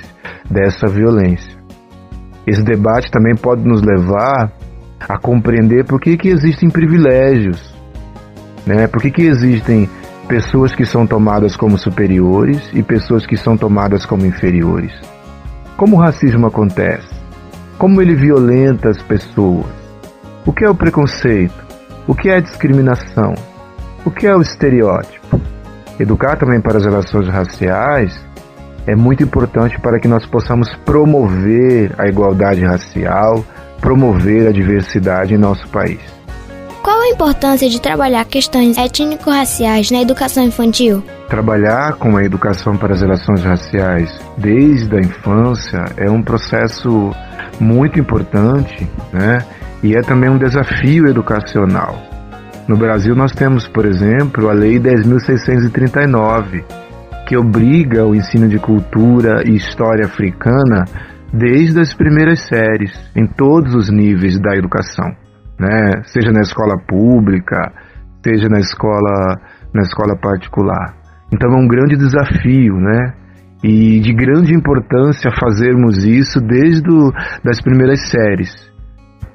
dessa 0.49 0.87
violência. 0.87 1.57
Esse 2.45 2.63
debate 2.63 3.09
também 3.09 3.35
pode 3.35 3.63
nos 3.63 3.81
levar 3.81 4.51
a 4.99 5.17
compreender 5.17 5.85
por 5.85 5.99
que, 5.99 6.17
que 6.17 6.29
existem 6.29 6.69
privilégios, 6.69 7.73
né? 8.65 8.87
por 8.87 9.01
que, 9.01 9.11
que 9.11 9.23
existem 9.23 9.89
pessoas 10.27 10.73
que 10.73 10.85
são 10.85 11.05
tomadas 11.05 11.55
como 11.55 11.77
superiores 11.77 12.61
e 12.73 12.81
pessoas 12.81 13.25
que 13.25 13.35
são 13.35 13.57
tomadas 13.57 14.05
como 14.05 14.25
inferiores. 14.25 14.93
Como 15.75 15.97
o 15.97 15.99
racismo 15.99 16.47
acontece? 16.47 17.13
Como 17.77 18.01
ele 18.01 18.15
violenta 18.15 18.89
as 18.89 19.01
pessoas? 19.01 19.82
O 20.45 20.51
que 20.51 20.65
é 20.65 20.69
o 20.69 20.75
preconceito? 20.75 21.55
O 22.05 22.13
que 22.13 22.29
é 22.29 22.35
a 22.35 22.41
discriminação? 22.41 23.33
O 24.05 24.11
que 24.11 24.27
é 24.27 24.35
o 24.35 24.41
estereótipo? 24.41 25.39
Educar 25.97 26.35
também 26.35 26.59
para 26.59 26.77
as 26.77 26.83
relações 26.83 27.29
raciais 27.29 28.13
é 28.85 28.93
muito 28.93 29.23
importante 29.23 29.79
para 29.79 30.01
que 30.01 30.07
nós 30.07 30.25
possamos 30.25 30.75
promover 30.85 31.95
a 31.97 32.07
igualdade 32.07 32.65
racial, 32.65 33.41
promover 33.79 34.45
a 34.45 34.51
diversidade 34.51 35.33
em 35.33 35.37
nosso 35.37 35.65
país. 35.69 36.01
Qual 36.81 36.99
a 36.99 37.07
importância 37.07 37.69
de 37.69 37.79
trabalhar 37.79 38.25
questões 38.25 38.77
étnico-raciais 38.77 39.89
na 39.91 40.01
educação 40.01 40.43
infantil? 40.43 41.01
Trabalhar 41.29 41.93
com 41.93 42.17
a 42.17 42.23
educação 42.25 42.75
para 42.75 42.93
as 42.93 43.01
relações 43.01 43.41
raciais 43.41 44.19
desde 44.37 44.93
a 44.93 44.99
infância 44.99 45.85
é 45.95 46.11
um 46.11 46.21
processo 46.21 47.15
muito 47.61 47.97
importante, 47.97 48.85
né? 49.13 49.39
E 49.83 49.95
é 49.97 50.01
também 50.01 50.29
um 50.29 50.37
desafio 50.37 51.07
educacional. 51.07 52.01
No 52.67 52.77
Brasil 52.77 53.13
nós 53.13 53.33
temos, 53.33 53.67
por 53.67 53.85
exemplo, 53.85 54.49
a 54.49 54.53
Lei 54.53 54.79
10.639, 54.79 56.63
que 57.27 57.35
obriga 57.35 58.05
o 58.05 58.15
ensino 58.15 58.47
de 58.47 58.57
cultura 58.57 59.43
e 59.45 59.55
história 59.55 60.05
africana 60.05 60.85
desde 61.33 61.81
as 61.81 61.93
primeiras 61.93 62.47
séries, 62.47 62.91
em 63.15 63.27
todos 63.27 63.75
os 63.75 63.89
níveis 63.91 64.39
da 64.39 64.55
educação, 64.55 65.09
né? 65.59 66.01
seja 66.05 66.31
na 66.31 66.41
escola 66.41 66.75
pública, 66.87 67.73
seja 68.23 68.47
na 68.47 68.59
escola, 68.59 69.37
na 69.73 69.81
escola 69.81 70.15
particular. 70.15 70.93
Então 71.33 71.51
é 71.51 71.57
um 71.57 71.67
grande 71.67 71.97
desafio, 71.97 72.75
né? 72.75 73.13
E 73.63 73.99
de 73.99 74.13
grande 74.13 74.53
importância 74.53 75.31
fazermos 75.39 76.05
isso 76.05 76.39
desde 76.39 76.87
as 76.87 77.41
das 77.43 77.61
primeiras 77.61 78.09
séries. 78.09 78.72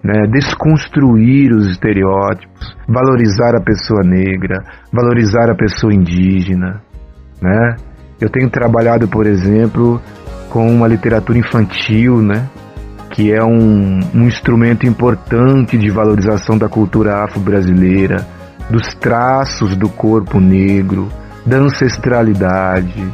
Né? 0.02 0.26
Desconstruir 0.30 1.52
os 1.52 1.70
estereótipos, 1.70 2.76
valorizar 2.88 3.56
a 3.56 3.60
pessoa 3.60 4.02
negra, 4.04 4.62
valorizar 4.92 5.50
a 5.50 5.56
pessoa 5.56 5.92
indígena, 5.92 6.80
né? 7.42 7.76
Eu 8.20 8.28
tenho 8.28 8.50
trabalhado, 8.50 9.06
por 9.06 9.26
exemplo, 9.26 10.00
com 10.50 10.66
uma 10.68 10.88
literatura 10.88 11.38
infantil, 11.38 12.20
né? 12.20 12.48
Que 13.10 13.32
é 13.32 13.42
um, 13.42 14.00
um 14.14 14.26
instrumento 14.26 14.86
importante 14.86 15.78
de 15.78 15.90
valorização 15.90 16.58
da 16.58 16.68
cultura 16.68 17.24
afro-brasileira, 17.24 18.26
dos 18.70 18.94
traços 18.94 19.76
do 19.76 19.88
corpo 19.88 20.40
negro, 20.40 21.08
da 21.46 21.58
ancestralidade, 21.58 23.06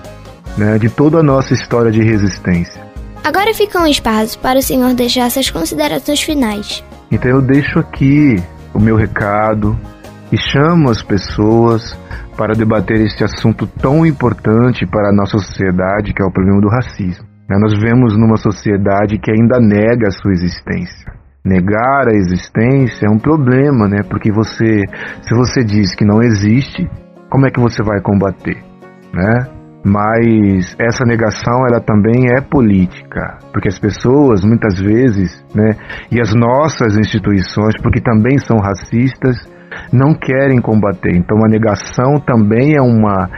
né? 0.57 0.79
De 0.79 0.89
toda 0.89 1.19
a 1.19 1.23
nossa 1.23 1.53
história 1.53 1.91
de 1.91 2.03
resistência. 2.03 2.84
Agora 3.25 3.55
fica 3.55 3.81
um 3.81 3.87
espaço 3.87 4.39
para 4.39 4.59
o 4.59 4.63
senhor 4.63 4.93
deixar 4.93 5.31
suas 5.31 5.49
considerações 5.49 6.21
finais. 6.21 6.85
Então 7.11 7.31
eu 7.31 7.41
deixo 7.41 7.79
aqui 7.79 8.37
o 8.75 8.79
meu 8.79 8.97
recado 8.97 9.79
e 10.31 10.37
chamo 10.37 10.91
as 10.91 11.03
pessoas 11.03 11.99
para 12.37 12.53
debater 12.53 13.01
este 13.01 13.25
assunto 13.25 13.67
tão 13.67 14.05
importante 14.05 14.87
para 14.87 15.09
a 15.09 15.13
nossa 15.13 15.39
sociedade, 15.39 16.13
que 16.13 16.23
é 16.23 16.27
o 16.27 16.31
problema 16.31 16.61
do 16.61 16.69
racismo. 16.69 17.25
Né, 17.49 17.57
nós 17.59 17.73
vivemos 17.73 18.15
numa 18.15 18.37
sociedade 18.37 19.19
que 19.19 19.31
ainda 19.31 19.59
nega 19.59 20.09
a 20.09 20.11
sua 20.11 20.33
existência. 20.33 21.11
Negar 21.43 22.09
a 22.09 22.15
existência 22.15 23.07
é 23.07 23.11
um 23.11 23.19
problema, 23.19 23.89
né? 23.89 24.03
Porque 24.09 24.31
você, 24.33 24.83
se 25.23 25.35
você 25.35 25.65
diz 25.65 25.95
que 25.95 26.05
não 26.05 26.23
existe, 26.23 26.87
como 27.31 27.47
é 27.47 27.51
que 27.51 27.61
você 27.61 27.83
vai 27.83 28.01
combater, 28.03 28.57
né? 29.13 29.47
Mas 29.85 30.75
essa 30.79 31.05
negação 31.05 31.67
ela 31.69 31.79
também 31.79 32.25
é 32.35 32.41
política, 32.41 33.39
porque 33.53 33.69
as 33.69 33.79
pessoas 33.79 34.43
muitas 34.43 34.81
vezes, 34.81 35.45
né, 35.55 35.73
e 36.11 36.19
as 36.21 36.35
nossas 36.35 36.97
instituições, 36.97 37.75
porque 37.83 38.01
também 38.01 38.39
são 38.39 38.57
racistas, 38.57 39.37
não 39.93 40.15
querem 40.15 40.59
combater. 40.59 41.15
Então 41.15 41.37
a 41.45 41.49
negação 41.49 42.19
também 42.25 42.75
é 42.77 42.81
uma 42.81 43.29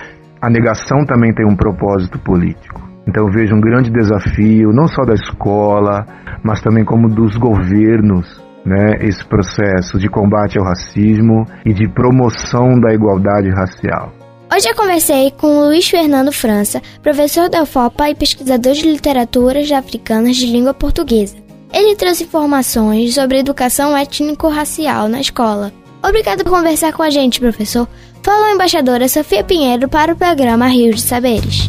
a 0.41 0.51
negação 0.51 1.05
também 1.05 1.35
tem 1.35 1.45
um 1.45 1.57
propósito 1.57 2.19
político. 2.21 2.81
Então 3.09 3.27
eu 3.27 3.33
vejo 3.33 3.55
um 3.57 3.61
grande 3.61 3.91
desafio, 3.91 4.71
não 4.73 4.87
só 4.87 5.03
da 5.03 5.15
escola, 5.15 6.05
mas 6.45 6.61
também 6.61 6.85
como 6.85 7.09
dos 7.09 7.37
governos, 7.37 8.41
né, 8.65 8.99
esse 9.01 9.25
processo 9.27 9.99
de 9.99 10.09
combate 10.09 10.59
ao 10.59 10.65
racismo 10.65 11.45
e 11.65 11.73
de 11.73 11.89
promoção 11.89 12.79
da 12.79 12.93
igualdade 12.93 13.49
racial. 13.49 14.26
Hoje 14.55 14.69
eu 14.69 14.77
conversei 14.77 15.33
com 15.33 15.67
Luiz 15.67 15.89
Fernando 15.89 16.31
França, 16.31 16.81
professor 17.03 17.49
da 17.49 17.63
UFOPA 17.63 18.11
e 18.11 18.15
pesquisador 18.15 18.75
de 18.75 18.83
literaturas 18.83 19.71
africanas 19.73 20.37
de 20.37 20.47
língua 20.47 20.73
portuguesa. 20.73 21.37
Ele 21.73 21.97
trouxe 21.97 22.25
informações 22.25 23.15
sobre 23.15 23.41
educação 23.41 23.95
étnico-racial 23.97 25.09
na 25.09 25.21
escola. 25.21 25.73
Obrigado 26.01 26.45
por 26.45 26.53
conversar 26.53 26.93
com 26.93 27.03
a 27.03 27.11
gente, 27.11 27.41
professor. 27.41 27.89
Falou 28.23 28.45
a 28.45 28.53
embaixadora 28.53 29.09
Sofia 29.09 29.43
Pinheiro 29.43 29.89
para 29.89 30.13
o 30.13 30.17
programa 30.17 30.69
Rio 30.69 30.95
de 30.95 31.03
Saberes. 31.03 31.69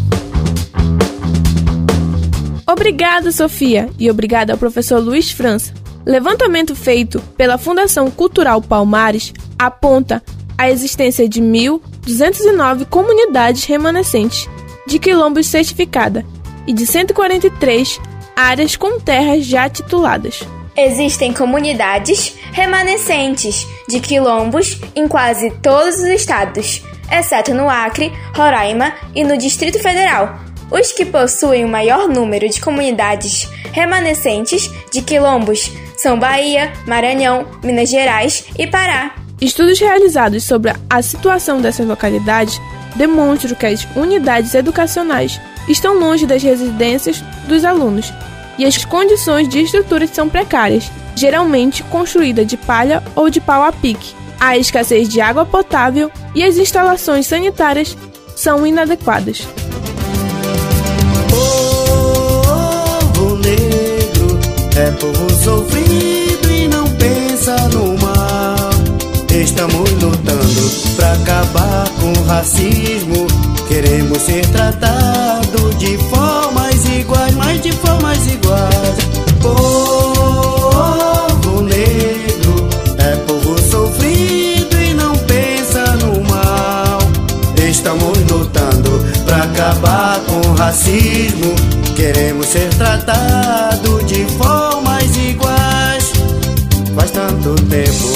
Obrigada, 2.69 3.31
Sofia, 3.31 3.89
e 3.97 4.09
obrigada 4.09 4.53
ao 4.53 4.59
professor 4.59 4.99
Luiz 4.99 5.31
França. 5.31 5.73
Levantamento 6.05 6.75
feito 6.75 7.19
pela 7.35 7.57
Fundação 7.57 8.11
Cultural 8.11 8.61
Palmares 8.61 9.33
aponta 9.57 10.21
a 10.57 10.69
existência 10.69 11.27
de 11.27 11.41
1.209 12.07 12.85
comunidades 12.85 13.65
remanescentes 13.65 14.49
de 14.87 14.97
quilombos 14.97 15.47
certificada 15.47 16.25
e 16.65 16.73
de 16.73 16.85
143 16.85 17.99
áreas 18.35 18.75
com 18.75 18.99
terras 18.99 19.45
já 19.45 19.69
tituladas. 19.69 20.41
Existem 20.75 21.33
comunidades 21.33 22.35
remanescentes 22.51 23.67
de 23.89 23.99
quilombos 23.99 24.79
em 24.95 25.07
quase 25.07 25.51
todos 25.61 25.95
os 25.95 26.07
estados, 26.07 26.83
exceto 27.11 27.53
no 27.53 27.69
Acre, 27.69 28.13
Roraima 28.35 28.93
e 29.13 29.23
no 29.23 29.37
Distrito 29.37 29.79
Federal. 29.79 30.39
Os 30.69 30.91
que 30.91 31.05
possuem 31.05 31.65
o 31.65 31.69
maior 31.69 32.07
número 32.07 32.47
de 32.47 32.61
comunidades 32.61 33.49
remanescentes 33.71 34.69
de 34.91 35.01
quilombos 35.01 35.71
são 35.97 36.19
Bahia, 36.19 36.71
Maranhão, 36.85 37.47
Minas 37.63 37.89
Gerais 37.89 38.45
e 38.57 38.67
Pará. 38.67 39.26
Estudos 39.39 39.79
realizados 39.79 40.43
sobre 40.43 40.73
a 40.89 41.01
situação 41.01 41.61
dessas 41.61 41.85
localidades 41.85 42.59
demonstram 42.95 43.55
que 43.55 43.67
as 43.67 43.87
unidades 43.95 44.55
educacionais 44.55 45.39
estão 45.69 45.99
longe 45.99 46.25
das 46.25 46.41
residências 46.41 47.21
dos 47.47 47.63
alunos 47.63 48.11
e 48.57 48.65
as 48.65 48.83
condições 48.83 49.47
de 49.47 49.59
estrutura 49.61 50.07
são 50.07 50.27
precárias, 50.27 50.91
geralmente 51.15 51.83
construída 51.83 52.43
de 52.43 52.57
palha 52.57 53.03
ou 53.15 53.29
de 53.29 53.39
pau 53.39 53.61
a 53.61 53.71
pique. 53.71 54.15
A 54.39 54.57
escassez 54.57 55.07
de 55.07 55.21
água 55.21 55.45
potável 55.45 56.11
e 56.33 56.43
as 56.43 56.57
instalações 56.57 57.27
sanitárias 57.27 57.95
são 58.35 58.65
inadequadas. 58.65 59.47
Povo 63.13 63.35
negro 63.37 64.39
é 64.75 64.91
povo 64.91 65.29
sofrido 65.43 66.51
e 66.51 66.67
não 66.67 66.87
pensa 66.95 67.55
no. 67.69 67.86
Estamos 69.47 69.89
lutando 69.93 70.69
pra 70.97 71.13
acabar 71.13 71.89
com 72.01 72.11
o 72.11 72.23
racismo. 72.25 73.27
Queremos 73.69 74.21
ser 74.21 74.45
tratados 74.47 75.77
de 75.79 75.97
formas 76.09 76.85
iguais, 76.85 77.33
mas 77.33 77.61
de 77.61 77.71
formas 77.71 78.27
iguais. 78.27 78.97
Povo 79.41 79.61
negro 81.61 82.67
é 82.97 83.15
povo 83.25 83.57
sofrido 83.61 84.75
e 84.81 84.93
não 84.93 85.15
pensa 85.19 85.95
no 85.95 86.21
mal. 86.29 86.99
Estamos 87.69 88.17
lutando 88.29 89.01
pra 89.25 89.43
acabar 89.43 90.19
com 90.27 90.41
o 90.49 90.55
racismo. 90.55 91.55
Queremos 91.95 92.47
ser 92.47 92.67
tratados 92.73 94.05
de 94.05 94.25
formas 94.37 95.05
iguais. 95.15 96.11
Faz 96.93 97.11
tanto 97.11 97.55
tempo 97.63 98.06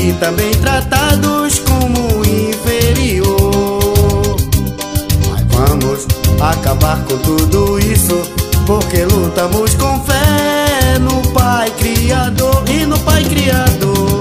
e 0.00 0.12
também 0.20 0.52
tratados 0.52 1.58
como 1.60 2.24
inferior. 2.24 3.26
Mas 5.28 5.42
vamos 5.48 6.06
acabar 6.40 7.02
com 7.04 7.16
tudo 7.18 7.80
isso, 7.80 8.22
porque 8.64 9.04
lutamos 9.06 9.74
com 9.74 10.00
fé 10.04 10.98
no 11.00 11.20
Pai 11.32 11.68
Criador 11.80 12.62
e 12.68 12.86
no 12.86 12.96
Pai 13.00 13.24
Criador. 13.24 14.20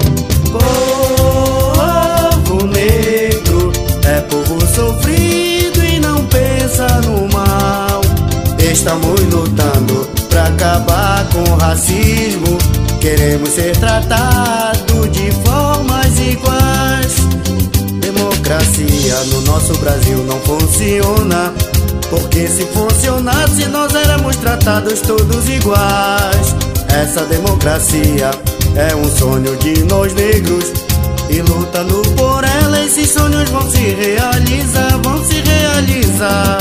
Povo 2.42 2.66
negro 2.66 3.72
é 4.04 4.22
povo 4.22 4.60
sofrido 4.66 5.84
e 5.84 6.00
não 6.00 6.26
pensa 6.26 6.88
no 7.06 7.28
mal. 7.32 8.02
Estamos 8.58 9.22
lutando 9.32 10.10
pra 10.30 10.46
acabar 10.46 11.24
com 11.30 11.44
o 11.44 11.56
racismo. 11.58 12.58
Queremos 13.04 13.50
ser 13.50 13.76
tratados 13.76 15.12
de 15.12 15.30
formas 15.46 16.18
iguais. 16.20 17.16
Democracia 18.00 19.16
no 19.26 19.42
nosso 19.42 19.78
Brasil 19.80 20.24
não 20.24 20.40
funciona. 20.40 21.54
Porque 22.10 22.48
se 22.48 22.66
funcionasse, 22.68 23.66
nós 23.66 23.94
éramos 23.94 24.38
tratados 24.38 25.02
todos 25.02 25.50
iguais. 25.50 26.56
Essa 26.88 27.26
democracia 27.26 28.32
é 28.74 28.96
um 28.96 29.18
sonho 29.18 29.54
de 29.58 29.84
nós 29.84 30.14
negros. 30.14 30.72
E 31.30 31.42
lutando 31.42 32.02
por 32.16 32.42
ela, 32.46 32.86
esses 32.86 33.10
sonhos 33.10 33.50
vão 33.50 33.70
se 33.70 33.80
realizar, 33.80 34.98
vão 35.04 35.22
se 35.26 35.42
realizar. 35.42 36.58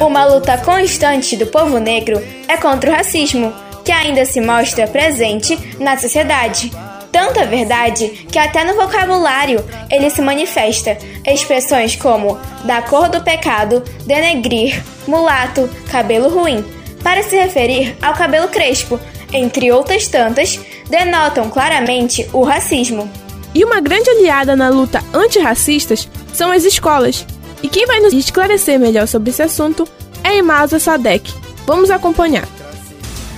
Uma 0.00 0.24
luta 0.24 0.56
constante 0.56 1.36
do 1.36 1.46
povo 1.46 1.78
negro 1.78 2.22
é 2.48 2.56
contra 2.56 2.90
o 2.90 2.94
racismo, 2.94 3.52
que 3.84 3.92
ainda 3.92 4.24
se 4.24 4.40
mostra 4.40 4.88
presente 4.88 5.58
na 5.78 5.98
sociedade. 5.98 6.72
Tanta 7.12 7.44
verdade 7.44 8.08
que 8.32 8.38
até 8.38 8.64
no 8.64 8.76
vocabulário 8.76 9.62
ele 9.90 10.08
se 10.08 10.22
manifesta. 10.22 10.96
Expressões 11.26 11.96
como 11.96 12.38
da 12.64 12.80
cor 12.80 13.10
do 13.10 13.22
pecado, 13.22 13.84
denegrir, 14.06 14.82
mulato, 15.06 15.68
cabelo 15.90 16.30
ruim, 16.30 16.64
para 17.02 17.22
se 17.22 17.36
referir 17.36 17.94
ao 18.00 18.14
cabelo 18.14 18.48
crespo, 18.48 18.98
entre 19.34 19.70
outras 19.70 20.08
tantas, 20.08 20.58
denotam 20.88 21.50
claramente 21.50 22.26
o 22.32 22.42
racismo. 22.42 23.10
E 23.54 23.62
uma 23.64 23.80
grande 23.80 24.08
aliada 24.08 24.56
na 24.56 24.70
luta 24.70 25.04
antirracistas 25.12 26.08
são 26.32 26.50
as 26.50 26.64
escolas. 26.64 27.26
E 27.62 27.68
quem 27.68 27.86
vai 27.86 28.00
nos 28.00 28.12
esclarecer 28.12 28.78
melhor 28.78 29.06
sobre 29.06 29.30
esse 29.30 29.42
assunto 29.42 29.86
é 30.24 30.38
Imasa 30.38 30.78
Sadek. 30.78 31.32
Vamos 31.66 31.90
acompanhar. 31.90 32.48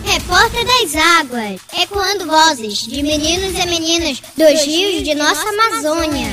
Repórter 0.04 0.64
das 0.64 0.94
Águas, 0.94 1.60
ecoando 1.80 2.26
vozes 2.26 2.78
de 2.86 3.02
meninos 3.02 3.58
e 3.58 3.66
meninas 3.66 4.22
dos 4.36 4.64
rios 4.64 5.02
de 5.02 5.14
nossa 5.14 5.48
Amazônia. 5.48 6.28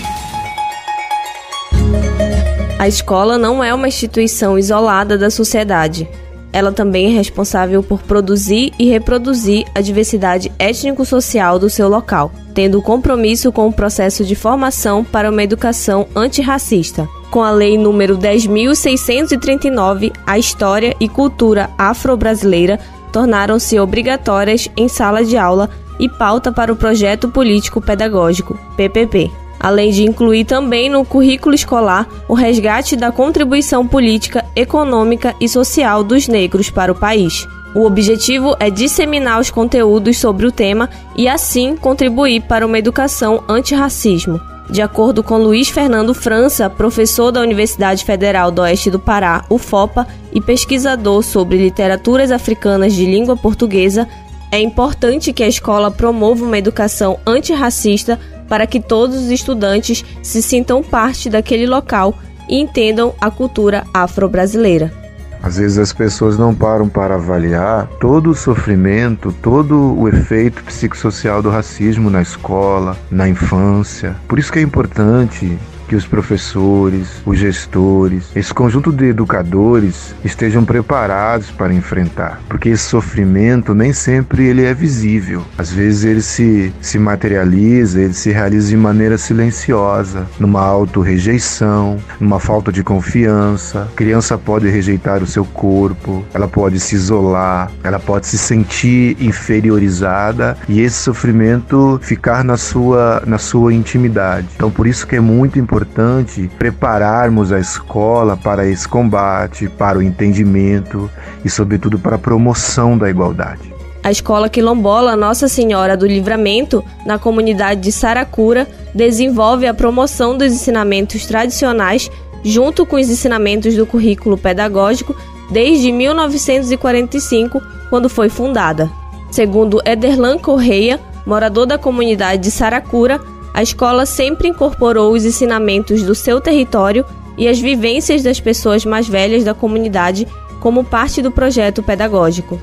A 2.77 2.87
escola 2.87 3.37
não 3.37 3.63
é 3.63 3.73
uma 3.73 3.87
instituição 3.87 4.57
isolada 4.57 5.17
da 5.17 5.29
sociedade. 5.29 6.07
Ela 6.51 6.71
também 6.71 7.07
é 7.07 7.09
responsável 7.09 7.83
por 7.83 8.01
produzir 8.01 8.71
e 8.79 8.89
reproduzir 8.89 9.65
a 9.75 9.81
diversidade 9.81 10.51
étnico-social 10.57 11.59
do 11.59 11.69
seu 11.69 11.87
local, 11.87 12.31
tendo 12.55 12.81
compromisso 12.81 13.51
com 13.51 13.67
o 13.67 13.73
processo 13.73 14.23
de 14.23 14.33
formação 14.33 15.03
para 15.03 15.29
uma 15.29 15.43
educação 15.43 16.07
antirracista. 16.15 17.07
Com 17.29 17.43
a 17.43 17.51
Lei 17.51 17.77
número 17.77 18.17
10.639, 18.17 20.11
a 20.25 20.39
história 20.39 20.95
e 20.99 21.07
cultura 21.07 21.69
afro-brasileira 21.77 22.79
tornaram-se 23.11 23.79
obrigatórias 23.79 24.69
em 24.75 24.87
sala 24.87 25.23
de 25.23 25.37
aula 25.37 25.69
e 25.99 26.09
pauta 26.09 26.51
para 26.51 26.71
o 26.71 26.75
projeto 26.75 27.29
político 27.29 27.79
pedagógico, 27.81 28.57
PPP 28.75 29.31
além 29.59 29.91
de 29.91 30.03
incluir 30.03 30.45
também 30.45 30.89
no 30.89 31.03
currículo 31.03 31.53
escolar 31.53 32.07
o 32.27 32.33
resgate 32.33 32.95
da 32.95 33.11
contribuição 33.11 33.85
política, 33.85 34.45
econômica 34.55 35.35
e 35.39 35.49
social 35.49 36.03
dos 36.03 36.27
negros 36.27 36.69
para 36.69 36.91
o 36.91 36.95
país. 36.95 37.45
O 37.75 37.85
objetivo 37.85 38.55
é 38.59 38.69
disseminar 38.69 39.39
os 39.39 39.51
conteúdos 39.51 40.17
sobre 40.17 40.47
o 40.47 40.51
tema 40.51 40.89
e, 41.15 41.27
assim, 41.27 41.75
contribuir 41.75 42.41
para 42.43 42.65
uma 42.65 42.79
educação 42.79 43.43
antirracismo. 43.47 44.39
De 44.69 44.83
acordo 44.83 45.23
com 45.23 45.37
Luiz 45.39 45.69
Fernando 45.69 46.13
França, 46.13 46.69
professor 46.69 47.31
da 47.31 47.41
Universidade 47.41 48.05
Federal 48.05 48.51
do 48.51 48.61
Oeste 48.61 48.91
do 48.91 48.99
Pará, 48.99 49.43
UFOPA, 49.49 50.07
e 50.31 50.39
pesquisador 50.39 51.23
sobre 51.23 51.57
literaturas 51.57 52.31
africanas 52.31 52.93
de 52.93 53.03
língua 53.03 53.35
portuguesa, 53.35 54.07
é 54.51 54.59
importante 54.59 55.33
que 55.33 55.43
a 55.43 55.47
escola 55.47 55.89
promova 55.89 56.45
uma 56.45 56.57
educação 56.57 57.19
antirracista 57.25 58.19
para 58.47 58.67
que 58.67 58.79
todos 58.79 59.15
os 59.15 59.31
estudantes 59.31 60.05
se 60.21 60.41
sintam 60.41 60.83
parte 60.83 61.29
daquele 61.29 61.65
local 61.65 62.13
e 62.47 62.59
entendam 62.59 63.13
a 63.19 63.31
cultura 63.31 63.83
afro-brasileira. 63.91 65.08
Às 65.41 65.57
vezes 65.57 65.77
as 65.77 65.93
pessoas 65.93 66.37
não 66.37 66.53
param 66.53 66.89
para 66.89 67.15
avaliar 67.15 67.87
todo 67.99 68.31
o 68.31 68.35
sofrimento, 68.35 69.33
todo 69.41 69.97
o 69.97 70.07
efeito 70.07 70.63
psicossocial 70.63 71.41
do 71.41 71.49
racismo 71.49 72.09
na 72.09 72.21
escola, 72.21 72.97
na 73.09 73.27
infância. 73.27 74.15
Por 74.27 74.37
isso 74.37 74.51
que 74.51 74.59
é 74.59 74.61
importante 74.61 75.57
que 75.89 75.95
os 75.95 76.05
professores, 76.05 77.19
os 77.25 77.39
gestores, 77.39 78.29
esse 78.35 78.53
conjunto 78.53 78.91
de 78.91 79.05
educadores 79.05 80.13
estejam 80.23 80.63
preparados 80.63 81.49
para 81.49 81.73
enfrentar, 81.73 82.39
porque 82.47 82.69
esse 82.69 82.83
sofrimento 82.83 83.73
nem 83.73 83.91
sempre 83.91 84.45
ele 84.45 84.63
é 84.63 84.73
visível. 84.73 85.43
Às 85.57 85.71
vezes 85.71 86.03
ele 86.03 86.21
se, 86.21 86.71
se 86.79 86.99
materializa, 86.99 87.99
ele 87.99 88.13
se 88.13 88.29
realiza 88.29 88.69
de 88.69 88.77
maneira 88.77 89.17
silenciosa, 89.17 90.27
numa 90.39 90.61
auto-rejeição, 90.61 91.97
numa 92.19 92.39
falta 92.39 92.71
de 92.71 92.83
confiança. 92.83 93.87
A 93.91 93.95
criança 93.95 94.37
pode 94.37 94.69
rejeitar 94.69 95.23
o 95.23 95.27
seu 95.27 95.43
corpo, 95.43 96.23
ela 96.35 96.47
pode 96.47 96.79
se 96.79 96.93
isolar, 96.93 97.71
ela 97.83 97.99
pode 97.99 98.27
se 98.27 98.37
sentir 98.37 99.17
inferiorizada 99.19 100.55
e 100.67 100.81
esse 100.81 100.97
sofrimento 100.97 101.99
ficar 102.03 102.43
na 102.43 102.57
sua, 102.57 103.23
na 103.25 103.39
sua 103.39 103.73
intimidade. 103.73 104.47
Então 104.55 104.69
por 104.69 104.85
isso 104.85 105.07
que 105.07 105.15
é 105.15 105.19
muito 105.19 105.57
importante 105.57 105.78
importante 105.79 106.51
prepararmos 106.59 107.53
a 107.53 107.59
escola 107.59 108.35
para 108.35 108.67
esse 108.67 108.85
combate, 108.85 109.69
para 109.69 109.97
o 109.97 110.01
entendimento 110.01 111.09
e, 111.43 111.49
sobretudo, 111.49 111.97
para 111.97 112.17
a 112.17 112.19
promoção 112.19 112.97
da 112.97 113.09
igualdade. 113.09 113.73
A 114.03 114.11
escola 114.11 114.49
quilombola 114.49 115.15
Nossa 115.15 115.47
Senhora 115.47 115.95
do 115.95 116.05
Livramento, 116.05 116.83
na 117.05 117.17
comunidade 117.17 117.79
de 117.79 117.91
Saracura, 117.93 118.67
desenvolve 118.93 119.67
a 119.67 119.73
promoção 119.73 120.37
dos 120.37 120.51
ensinamentos 120.51 121.25
tradicionais 121.25 122.11
junto 122.43 122.85
com 122.85 122.97
os 122.97 123.09
ensinamentos 123.09 123.75
do 123.75 123.85
currículo 123.85 124.37
pedagógico 124.37 125.15
desde 125.49 125.91
1945, 125.91 127.61
quando 127.89 128.09
foi 128.09 128.27
fundada. 128.29 128.89
Segundo 129.31 129.81
Ederlan 129.85 130.37
Correia, 130.37 130.99
morador 131.25 131.65
da 131.65 131.77
comunidade 131.77 132.43
de 132.43 132.51
Saracura, 132.51 133.19
a 133.53 133.61
escola 133.61 134.05
sempre 134.05 134.47
incorporou 134.47 135.13
os 135.13 135.25
ensinamentos 135.25 136.03
do 136.03 136.15
seu 136.15 136.39
território 136.39 137.05
e 137.37 137.47
as 137.47 137.59
vivências 137.59 138.21
das 138.21 138.39
pessoas 138.39 138.85
mais 138.85 139.07
velhas 139.07 139.43
da 139.43 139.53
comunidade 139.53 140.27
como 140.59 140.83
parte 140.83 141.21
do 141.21 141.31
projeto 141.31 141.81
pedagógico. 141.81 142.59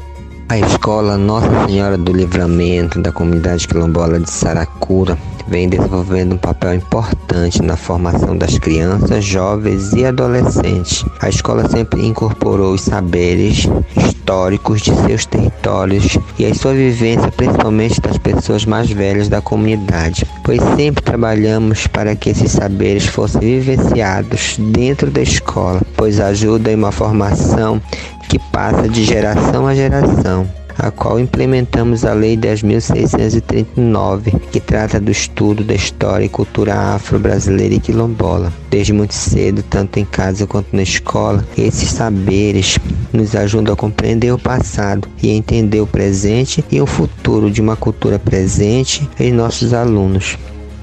A 0.49 0.59
escola 0.59 1.19
Nossa 1.19 1.67
Senhora 1.67 1.99
do 1.99 2.13
Livramento 2.13 3.01
da 3.03 3.11
comunidade 3.11 3.67
quilombola 3.67 4.21
de 4.21 4.31
Saracura 4.31 5.19
vem 5.49 5.69
desenvolvendo 5.69 6.35
um 6.35 6.39
papel 6.39 6.75
importante 6.75 7.61
na 7.63 7.77
formação 7.77 8.37
das 8.37 8.57
crianças, 8.57 9.25
jovens 9.25 9.93
e 9.93 10.05
adolescentes. 10.05 11.05
A 11.21 11.29
escola 11.29 11.69
sempre 11.69 12.07
incorporou 12.07 12.75
os 12.75 12.83
saberes 12.83 13.69
históricos 13.97 14.83
de 14.83 14.95
seus 14.95 15.27
territórios 15.27 16.17
e 16.39 16.47
a 16.47 16.55
sua 16.55 16.75
vivência, 16.75 17.31
principalmente 17.33 18.01
das 18.01 18.17
pessoas 18.17 18.65
mais 18.65 18.89
velhas 18.91 19.29
da 19.29 19.41
comunidade, 19.41 20.25
pois 20.45 20.61
sempre 20.77 21.03
trabalhamos 21.03 21.89
para 21.89 22.15
que 22.15 22.31
esses 22.31 22.53
saberes 22.53 23.07
fossem 23.07 23.41
vivenciados 23.41 24.57
dentro 24.59 25.11
da 25.11 25.23
escola, 25.23 25.81
pois 25.97 26.21
ajuda 26.21 26.71
em 26.71 26.77
uma 26.77 26.93
formação 26.93 27.83
que 28.29 28.39
passa 28.39 28.89
de 28.89 29.05
geração 29.05 29.67
a 29.67 29.75
geração 29.75 30.49
a 30.79 30.91
qual 30.91 31.19
implementamos 31.19 32.05
a 32.05 32.13
Lei 32.13 32.37
10.639, 32.37 34.39
que 34.51 34.61
trata 34.61 35.01
do 35.01 35.11
estudo 35.11 35.65
da 35.65 35.73
história 35.75 36.27
e 36.27 36.29
cultura 36.29 36.95
afro-brasileira 36.95 37.75
e 37.75 37.81
quilombola. 37.81 38.53
Desde 38.71 38.93
muito 38.93 39.15
cedo, 39.15 39.63
tanto 39.63 39.99
em 39.99 40.05
casa 40.05 40.47
quanto 40.47 40.77
na 40.77 40.83
escola, 40.83 41.43
esses 41.57 41.89
saberes 41.91 42.79
nos 43.13 43.35
ajudam 43.35 43.73
a 43.73 43.77
compreender 43.77 44.33
o 44.33 44.39
passado 44.39 45.09
e 45.23 45.31
entender 45.31 45.81
o 45.81 45.87
presente 45.87 46.65
e 46.71 46.81
o 46.81 46.87
futuro 46.87 47.51
de 47.51 47.61
uma 47.61 47.77
cultura 47.77 48.19
presente 48.19 49.09
em 49.19 49.33
nossos 49.33 49.73
alunos. 49.73 50.37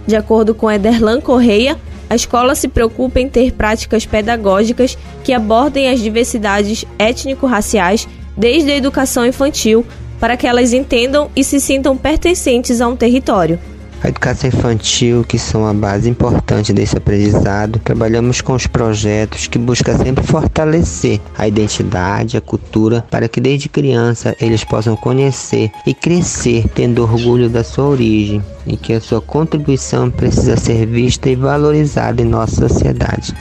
De 0.05 0.15
acordo 0.15 0.53
com 0.53 0.69
Ederlan 0.69 1.21
Correia, 1.21 1.77
a 2.13 2.15
escola 2.15 2.53
se 2.53 2.67
preocupa 2.67 3.19
em 3.19 3.27
ter 3.27 3.53
práticas 3.53 4.05
pedagógicas 4.05 4.95
que 5.23 5.33
abordem 5.33 5.89
as 5.89 5.99
diversidades 5.99 6.85
étnico-raciais 6.99 8.07
desde 8.37 8.71
a 8.71 8.75
educação 8.75 9.25
infantil, 9.25 9.83
para 10.19 10.37
que 10.37 10.45
elas 10.45 10.73
entendam 10.73 11.31
e 11.35 11.43
se 11.43 11.59
sintam 11.59 11.97
pertencentes 11.97 12.81
a 12.81 12.87
um 12.87 12.95
território. 12.95 13.59
A 14.03 14.09
educação 14.09 14.49
infantil, 14.49 15.23
que 15.23 15.39
são 15.39 15.65
a 15.65 15.73
base 15.73 16.09
importante 16.09 16.73
desse 16.73 16.97
aprendizado, 16.97 17.79
trabalhamos 17.79 18.41
com 18.41 18.51
os 18.51 18.67
projetos 18.67 19.47
que 19.47 19.57
buscam 19.57 19.97
sempre 19.97 20.27
fortalecer 20.27 21.21
a 21.37 21.47
identidade, 21.47 22.35
a 22.35 22.41
cultura, 22.41 23.05
para 23.09 23.29
que 23.29 23.39
desde 23.39 23.69
criança 23.69 24.35
eles 24.41 24.61
possam 24.65 24.97
conhecer 24.97 25.71
e 25.87 25.93
crescer 25.93 26.67
tendo 26.75 27.01
orgulho 27.01 27.47
da 27.47 27.63
sua 27.63 27.85
origem 27.85 28.43
e 28.67 28.75
que 28.75 28.91
a 28.91 28.99
sua 28.99 29.21
contribuição 29.21 30.11
precisa 30.11 30.57
ser 30.57 30.85
vista 30.85 31.29
e 31.29 31.37
valorizada 31.37 32.21
em 32.21 32.25
nossa 32.25 32.67
sociedade. 32.67 33.33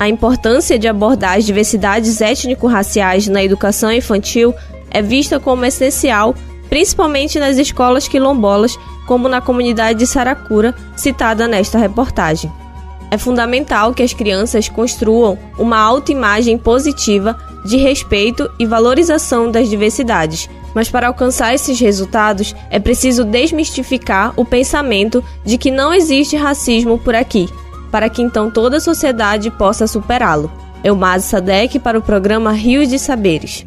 A 0.00 0.08
importância 0.08 0.76
de 0.76 0.88
abordar 0.88 1.38
as 1.38 1.44
diversidades 1.44 2.20
étnico-raciais 2.20 3.28
na 3.28 3.44
educação 3.44 3.92
infantil 3.92 4.52
é 4.90 5.00
vista 5.00 5.38
como 5.38 5.64
essencial, 5.64 6.34
principalmente 6.68 7.38
nas 7.38 7.56
escolas 7.56 8.08
quilombolas, 8.08 8.76
como 9.08 9.28
na 9.28 9.40
comunidade 9.40 9.98
de 9.98 10.06
Saracura, 10.06 10.72
citada 10.94 11.48
nesta 11.48 11.78
reportagem. 11.78 12.52
É 13.10 13.18
fundamental 13.18 13.92
que 13.92 14.02
as 14.02 14.12
crianças 14.12 14.68
construam 14.68 15.36
uma 15.58 15.78
autoimagem 15.78 16.56
positiva 16.56 17.36
de 17.64 17.78
respeito 17.78 18.48
e 18.58 18.66
valorização 18.66 19.50
das 19.50 19.68
diversidades, 19.68 20.48
mas 20.74 20.90
para 20.90 21.08
alcançar 21.08 21.54
esses 21.54 21.80
resultados 21.80 22.54
é 22.70 22.78
preciso 22.78 23.24
desmistificar 23.24 24.32
o 24.36 24.44
pensamento 24.44 25.24
de 25.44 25.56
que 25.56 25.70
não 25.70 25.92
existe 25.92 26.36
racismo 26.36 26.98
por 26.98 27.14
aqui 27.14 27.48
para 27.90 28.08
que 28.08 28.22
então 28.22 28.50
toda 28.50 28.76
a 28.76 28.80
sociedade 28.80 29.50
possa 29.50 29.86
superá-lo. 29.86 30.50
Elmaz 30.84 31.24
Sadek 31.24 31.78
para 31.78 31.98
o 31.98 32.02
programa 32.02 32.52
Rios 32.52 32.88
de 32.88 32.98
Saberes. 32.98 33.66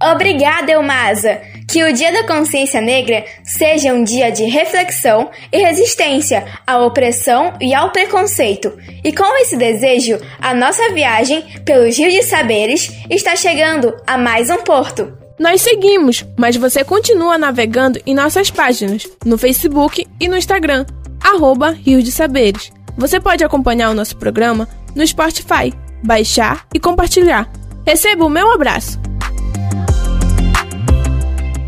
Obrigada, 0.00 0.72
Elmasa! 0.72 1.40
Que 1.68 1.84
o 1.84 1.92
Dia 1.92 2.10
da 2.10 2.26
Consciência 2.26 2.80
Negra 2.80 3.26
seja 3.44 3.92
um 3.92 4.02
dia 4.02 4.32
de 4.32 4.44
reflexão 4.44 5.30
e 5.52 5.58
resistência 5.58 6.46
à 6.66 6.78
opressão 6.78 7.52
e 7.60 7.74
ao 7.74 7.92
preconceito. 7.92 8.72
E 9.04 9.12
com 9.12 9.36
esse 9.36 9.54
desejo, 9.54 10.18
a 10.40 10.54
nossa 10.54 10.94
viagem 10.94 11.44
pelos 11.66 11.98
Rios 11.98 12.14
de 12.14 12.22
Saberes 12.22 12.90
está 13.10 13.36
chegando 13.36 13.94
a 14.06 14.16
mais 14.16 14.48
um 14.48 14.56
porto. 14.64 15.12
Nós 15.38 15.60
seguimos, 15.60 16.24
mas 16.38 16.56
você 16.56 16.82
continua 16.82 17.36
navegando 17.36 18.00
em 18.06 18.14
nossas 18.14 18.50
páginas, 18.50 19.06
no 19.22 19.36
Facebook 19.36 20.06
e 20.18 20.26
no 20.26 20.38
Instagram, 20.38 20.86
arroba 21.22 21.72
Rio 21.72 22.02
de 22.02 22.10
Saberes. 22.10 22.72
Você 22.96 23.20
pode 23.20 23.44
acompanhar 23.44 23.90
o 23.90 23.94
nosso 23.94 24.16
programa 24.16 24.66
no 24.96 25.06
Spotify, 25.06 25.72
baixar 26.02 26.66
e 26.74 26.80
compartilhar. 26.80 27.46
Receba 27.86 28.24
o 28.24 28.30
meu 28.30 28.50
abraço. 28.52 28.98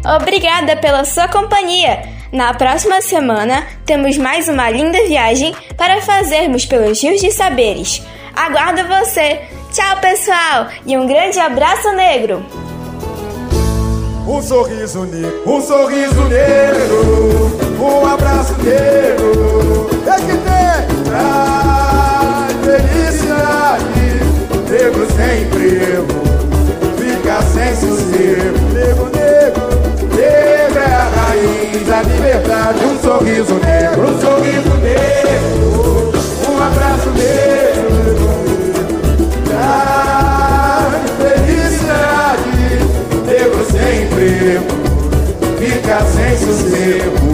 Obrigada 0.04 0.76
pela 0.76 1.04
sua 1.04 1.28
companhia. 1.28 2.02
Na 2.32 2.54
próxima 2.54 3.00
semana 3.02 3.66
temos 3.84 4.16
mais 4.16 4.48
uma 4.48 4.70
linda 4.70 4.98
viagem 5.06 5.54
para 5.76 6.00
fazermos 6.00 6.64
pelos 6.64 7.02
rios 7.02 7.20
de 7.20 7.30
saberes. 7.30 8.02
Aguardo 8.34 8.86
você. 8.86 9.40
Tchau, 9.72 9.96
pessoal, 10.00 10.68
e 10.86 10.96
um 10.96 11.06
grande 11.06 11.38
abraço 11.38 11.92
negro. 11.92 12.44
Um 14.26 14.42
sorriso 14.42 15.04
negro, 15.04 15.42
um 15.46 15.60
sorriso 15.60 16.22
negro, 16.24 17.78
um 17.78 18.06
abraço 18.06 18.54
negro. 18.62 19.90
É 20.06 20.14
que 20.16 20.36
tem 20.38 21.04
traz 21.04 22.52
felicidade. 22.64 23.90
Negro 24.70 25.06
sem 25.16 25.42
emprego, 25.42 26.06
fica 26.96 27.42
sem 27.42 27.76
sossego. 27.76 28.59
A 31.40 32.02
liberdade. 32.02 32.84
Um 32.84 32.98
sorriso 33.00 33.54
negro, 33.54 34.10
um 34.10 34.20
sorriso 34.20 34.74
negro, 34.76 36.12
um 36.48 36.62
abraço 36.62 37.10
negro. 37.10 38.20
Traz 39.48 41.10
felicidade 41.18 42.54
negro 43.26 43.66
sem 43.72 44.02
emprego, 44.04 44.70
fica 45.58 45.98
sem 46.04 46.32
sossego. 46.38 47.28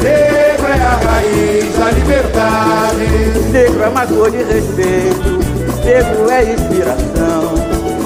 Negro 0.00 0.66
é 0.68 0.72
a 0.74 1.00
raiz 1.10 1.74
da 1.76 1.90
liberdade. 1.90 3.06
Negro 3.50 3.82
é 3.82 3.88
uma 3.88 4.06
cor 4.06 4.30
de 4.30 4.44
respeito, 4.44 5.40
negro 5.84 6.30
é 6.30 6.52
inspiração. 6.52 7.54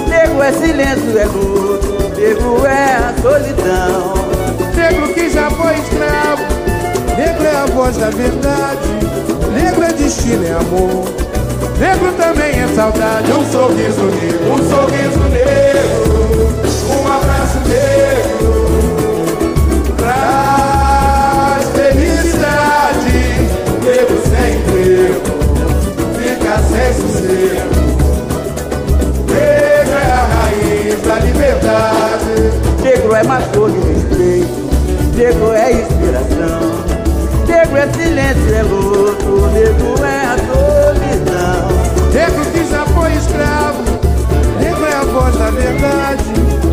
Negro 0.09 0.43
é 0.43 0.53
silêncio, 0.53 1.19
é 1.19 1.25
luto, 1.27 2.17
negro 2.17 2.65
é 2.67 2.95
a 2.95 3.15
solidão. 3.21 4.32
Negro 4.93 5.15
que 5.15 5.31
já 5.31 5.51
foi 5.51 5.73
escravo, 5.79 6.43
negro 7.17 7.47
é 7.47 7.57
a 7.57 7.65
voz 7.65 7.97
da 7.97 8.11
verdade. 8.11 8.91
Negro 9.55 9.85
é 9.85 9.93
destino, 9.95 10.45
é 10.45 10.53
amor. 10.53 11.07
Negro 11.79 12.13
também 12.13 12.61
é 12.61 12.69
saudade, 12.77 13.33
um 13.33 13.51
sorriso 13.51 14.03
negro, 14.03 14.53
um 14.53 14.59
sorriso 14.59 15.19
negro, 15.31 16.53
um 16.91 17.07
abraço 17.11 17.59
negro, 17.67 18.87
traz 19.97 21.65
felicidade. 21.75 23.17
Negro 23.83 24.21
sem 24.29 24.59
emprego, 24.59 25.23
fica 26.19 26.59
sem 26.69 26.93
sossego. 27.01 27.81
Negro 29.27 29.97
é 29.97 30.13
a 30.13 30.15
raiz 30.35 31.01
da 31.01 31.15
liberdade. 31.15 32.35
Negro 32.83 33.15
é 33.15 33.23
mais 33.23 33.47
cor 33.57 33.71
de 33.71 33.79
respeito, 33.79 34.62
Negro 35.15 35.53
é 35.53 35.73
inspiração, 35.73 36.85
negro 37.47 37.77
é 37.77 37.87
silêncio, 37.93 38.55
é 38.55 38.63
luto, 38.63 39.47
negro 39.53 40.05
é 40.05 40.25
a 40.25 40.37
solidão. 40.39 42.13
Negro 42.13 42.45
que 42.47 42.65
já 42.65 42.87
foi 42.87 43.13
escravo, 43.13 43.83
negro 44.59 44.87
é 44.87 44.95
a 44.95 45.05
voz 45.05 45.37
da 45.37 45.51
verdade, 45.51 46.25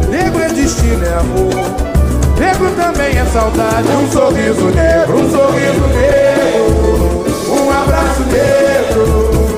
negro 0.10 0.41
é 0.41 0.47
destino, 0.49 1.06
é 1.06 1.13
amor. 1.15 1.54
Negro 2.39 2.71
também 2.78 3.17
é 3.17 3.25
saudade, 3.25 3.88
um 3.89 4.10
sorriso 4.10 4.65
negro, 4.69 5.17
um 5.17 5.30
sorriso 5.30 5.88
negro, 5.93 7.25
um 7.49 7.69
abraço 7.69 8.21
negro. 8.23 9.49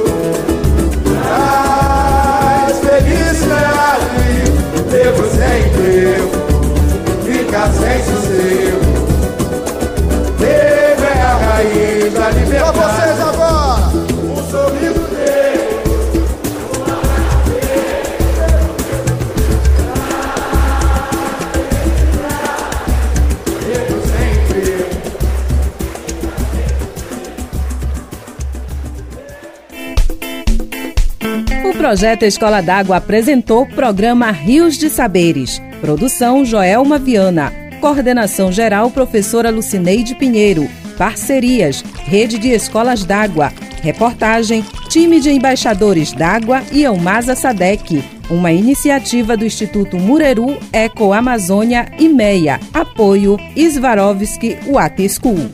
Projeto 31.92 32.24
Escola 32.24 32.62
d'Água 32.62 32.96
apresentou 32.96 33.64
o 33.64 33.66
programa 33.68 34.32
Rios 34.32 34.78
de 34.78 34.90
Saberes. 34.90 35.62
Produção 35.82 36.46
Joelma 36.46 36.98
Viana. 36.98 37.52
Coordenação 37.82 38.50
geral 38.50 38.90
professora 38.90 39.50
Lucineide 39.50 40.16
Pinheiro. 40.16 40.70
Parcerias 40.98 41.84
Rede 42.06 42.38
de 42.38 42.48
Escolas 42.48 43.04
d'Água. 43.04 43.52
Reportagem 43.82 44.64
Time 44.88 45.20
de 45.20 45.32
Embaixadores 45.32 46.14
d'Água 46.14 46.64
e 46.72 46.86
Elmasa 46.86 47.36
Sadec. 47.36 48.02
Uma 48.30 48.54
iniciativa 48.54 49.36
do 49.36 49.44
Instituto 49.44 50.00
Mureru, 50.00 50.58
Eco 50.72 51.12
Amazônia 51.12 51.92
e 52.00 52.08
MEIA. 52.08 52.58
Apoio 52.74 53.36
Svarovski 53.54 54.58
Water 54.66 55.10
School. 55.10 55.52